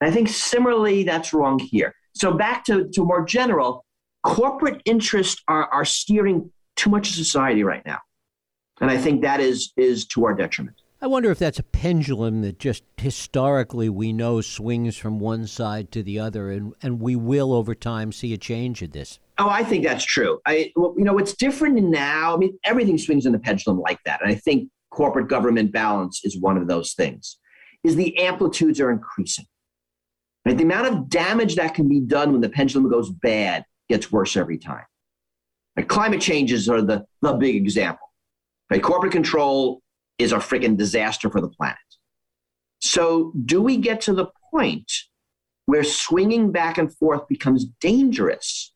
And 0.00 0.10
I 0.10 0.12
think 0.12 0.28
similarly, 0.28 1.04
that's 1.04 1.32
wrong 1.32 1.58
here. 1.58 1.94
So 2.14 2.32
back 2.32 2.64
to, 2.66 2.88
to 2.88 3.04
more 3.04 3.24
general, 3.24 3.84
corporate 4.22 4.82
interests 4.84 5.42
are, 5.48 5.66
are 5.72 5.84
steering 5.84 6.50
too 6.76 6.90
much 6.90 7.08
of 7.08 7.14
society 7.14 7.64
right 7.64 7.84
now. 7.86 7.98
And 8.80 8.90
I 8.90 8.98
think 8.98 9.22
that 9.22 9.40
is, 9.40 9.72
is 9.76 10.06
to 10.08 10.24
our 10.24 10.34
detriment. 10.34 10.76
I 11.00 11.08
wonder 11.08 11.32
if 11.32 11.38
that's 11.40 11.58
a 11.58 11.64
pendulum 11.64 12.42
that 12.42 12.60
just 12.60 12.84
historically 12.96 13.88
we 13.88 14.12
know 14.12 14.40
swings 14.40 14.96
from 14.96 15.18
one 15.18 15.48
side 15.48 15.90
to 15.92 16.02
the 16.02 16.20
other, 16.20 16.50
and, 16.50 16.74
and 16.80 17.00
we 17.00 17.16
will 17.16 17.52
over 17.52 17.74
time 17.74 18.12
see 18.12 18.32
a 18.32 18.38
change 18.38 18.82
in 18.82 18.92
this. 18.92 19.18
Oh, 19.38 19.48
I 19.48 19.64
think 19.64 19.84
that's 19.84 20.04
true. 20.04 20.40
I, 20.46 20.72
well, 20.76 20.94
you 20.96 21.04
know, 21.04 21.12
what's 21.12 21.34
different 21.34 21.76
now, 21.82 22.34
I 22.34 22.38
mean, 22.38 22.56
everything 22.64 22.98
swings 22.98 23.26
in 23.26 23.32
the 23.32 23.40
pendulum 23.40 23.80
like 23.80 23.98
that. 24.04 24.22
And 24.22 24.30
I 24.30 24.36
think 24.36 24.68
corporate 24.92 25.28
government 25.28 25.72
balance 25.72 26.20
is 26.24 26.38
one 26.38 26.56
of 26.56 26.68
those 26.68 26.92
things, 26.92 27.38
is 27.82 27.96
the 27.96 28.16
amplitudes 28.18 28.80
are 28.80 28.90
increasing. 28.90 29.46
Right? 30.46 30.56
The 30.56 30.64
amount 30.64 30.86
of 30.88 31.08
damage 31.08 31.56
that 31.56 31.74
can 31.74 31.88
be 31.88 32.00
done 32.00 32.32
when 32.32 32.40
the 32.40 32.48
pendulum 32.48 32.90
goes 32.90 33.10
bad 33.10 33.64
gets 33.88 34.12
worse 34.12 34.36
every 34.36 34.58
time. 34.58 34.84
Right? 35.76 35.88
Climate 35.88 36.20
changes 36.20 36.68
are 36.68 36.82
the, 36.82 37.04
the 37.22 37.32
big 37.32 37.56
example. 37.56 38.06
Right? 38.70 38.82
Corporate 38.82 39.12
control 39.12 39.82
is 40.18 40.32
a 40.32 40.36
freaking 40.36 40.76
disaster 40.76 41.30
for 41.30 41.40
the 41.40 41.48
planet. 41.48 41.78
So, 42.80 43.32
do 43.44 43.62
we 43.62 43.76
get 43.76 44.00
to 44.02 44.12
the 44.12 44.26
point 44.50 44.90
where 45.66 45.84
swinging 45.84 46.50
back 46.50 46.78
and 46.78 46.94
forth 46.96 47.28
becomes 47.28 47.64
dangerous 47.80 48.72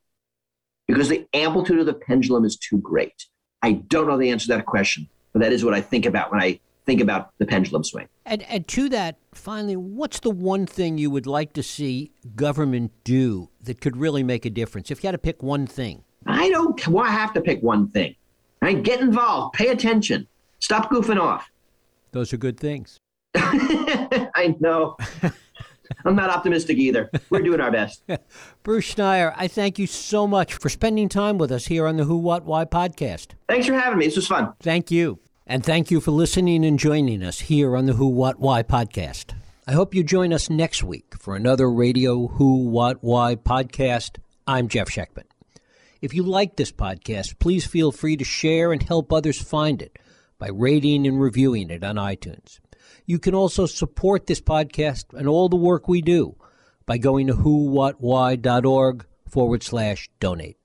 because 0.87 1.09
the 1.09 1.27
amplitude 1.33 1.79
of 1.79 1.85
the 1.85 1.93
pendulum 1.93 2.45
is 2.45 2.57
too 2.57 2.77
great? 2.77 3.25
I 3.61 3.73
don't 3.73 4.07
know 4.07 4.17
the 4.17 4.29
answer 4.29 4.47
to 4.47 4.53
that 4.53 4.65
question, 4.65 5.09
but 5.37 5.43
that 5.43 5.53
is 5.53 5.63
what 5.63 5.75
I 5.75 5.81
think 5.81 6.07
about 6.07 6.31
when 6.31 6.41
I 6.41 6.59
think 6.87 6.99
about 6.99 7.31
the 7.37 7.45
pendulum 7.45 7.83
swing. 7.83 8.07
And, 8.25 8.41
and 8.43 8.67
to 8.69 8.89
that, 8.89 9.17
finally, 9.35 9.75
what's 9.75 10.19
the 10.21 10.31
one 10.31 10.65
thing 10.65 10.97
you 10.97 11.11
would 11.11 11.27
like 11.27 11.53
to 11.53 11.61
see 11.61 12.11
government 12.35 12.91
do 13.03 13.49
that 13.61 13.79
could 13.79 13.97
really 13.97 14.23
make 14.23 14.45
a 14.45 14.49
difference? 14.49 14.89
If 14.89 15.03
you 15.03 15.07
had 15.07 15.11
to 15.11 15.19
pick 15.19 15.43
one 15.43 15.67
thing, 15.67 16.03
I 16.25 16.49
don't 16.49 16.87
well, 16.87 17.05
I 17.05 17.11
have 17.11 17.33
to 17.33 17.41
pick 17.41 17.61
one 17.61 17.87
thing. 17.87 18.15
Right? 18.61 18.81
Get 18.81 18.99
involved, 18.99 19.53
pay 19.53 19.67
attention, 19.67 20.27
stop 20.57 20.89
goofing 20.89 21.21
off. 21.21 21.51
Those 22.13 22.33
are 22.33 22.37
good 22.37 22.59
things. 22.59 22.97
I 23.35 24.55
know. 24.59 24.97
I'm 26.03 26.15
not 26.15 26.31
optimistic 26.31 26.77
either. 26.77 27.11
We're 27.29 27.43
doing 27.43 27.61
our 27.61 27.71
best. 27.71 28.01
Bruce 28.63 28.95
Schneier, 28.95 29.33
I 29.37 29.47
thank 29.47 29.77
you 29.77 29.85
so 29.85 30.25
much 30.25 30.55
for 30.55 30.69
spending 30.69 31.09
time 31.09 31.37
with 31.37 31.51
us 31.51 31.67
here 31.67 31.85
on 31.85 31.97
the 31.97 32.05
Who, 32.05 32.17
What, 32.17 32.45
Why 32.45 32.65
podcast. 32.65 33.33
Thanks 33.47 33.67
for 33.67 33.73
having 33.73 33.99
me. 33.99 34.05
This 34.05 34.15
was 34.15 34.27
fun. 34.27 34.53
Thank 34.61 34.89
you. 34.89 35.19
And 35.49 35.63
thank 35.63 35.89
you 35.89 36.01
for 36.01 36.11
listening 36.11 36.65
and 36.65 36.77
joining 36.77 37.23
us 37.23 37.39
here 37.39 37.77
on 37.77 37.85
the 37.85 37.93
Who, 37.93 38.09
What, 38.09 38.37
Why 38.37 38.63
podcast. 38.63 39.33
I 39.65 39.71
hope 39.71 39.95
you 39.95 40.03
join 40.03 40.33
us 40.33 40.49
next 40.49 40.83
week 40.83 41.13
for 41.17 41.37
another 41.37 41.71
Radio 41.71 42.27
Who, 42.27 42.67
What, 42.67 42.97
Why 43.01 43.37
podcast. 43.37 44.17
I'm 44.45 44.67
Jeff 44.67 44.89
Schechtman. 44.89 45.23
If 46.01 46.13
you 46.13 46.23
like 46.23 46.57
this 46.57 46.73
podcast, 46.73 47.39
please 47.39 47.65
feel 47.65 47.93
free 47.93 48.17
to 48.17 48.25
share 48.25 48.73
and 48.73 48.83
help 48.83 49.13
others 49.13 49.41
find 49.41 49.81
it 49.81 49.97
by 50.37 50.49
rating 50.49 51.07
and 51.07 51.21
reviewing 51.21 51.69
it 51.69 51.81
on 51.81 51.95
iTunes. 51.95 52.59
You 53.05 53.17
can 53.17 53.33
also 53.33 53.67
support 53.67 54.27
this 54.27 54.41
podcast 54.41 55.13
and 55.17 55.29
all 55.29 55.47
the 55.47 55.55
work 55.55 55.87
we 55.87 56.01
do 56.01 56.35
by 56.85 56.97
going 56.97 57.27
to 57.27 57.35
whowhatwhy.org 57.35 59.05
forward 59.29 59.63
slash 59.63 60.09
donate. 60.19 60.56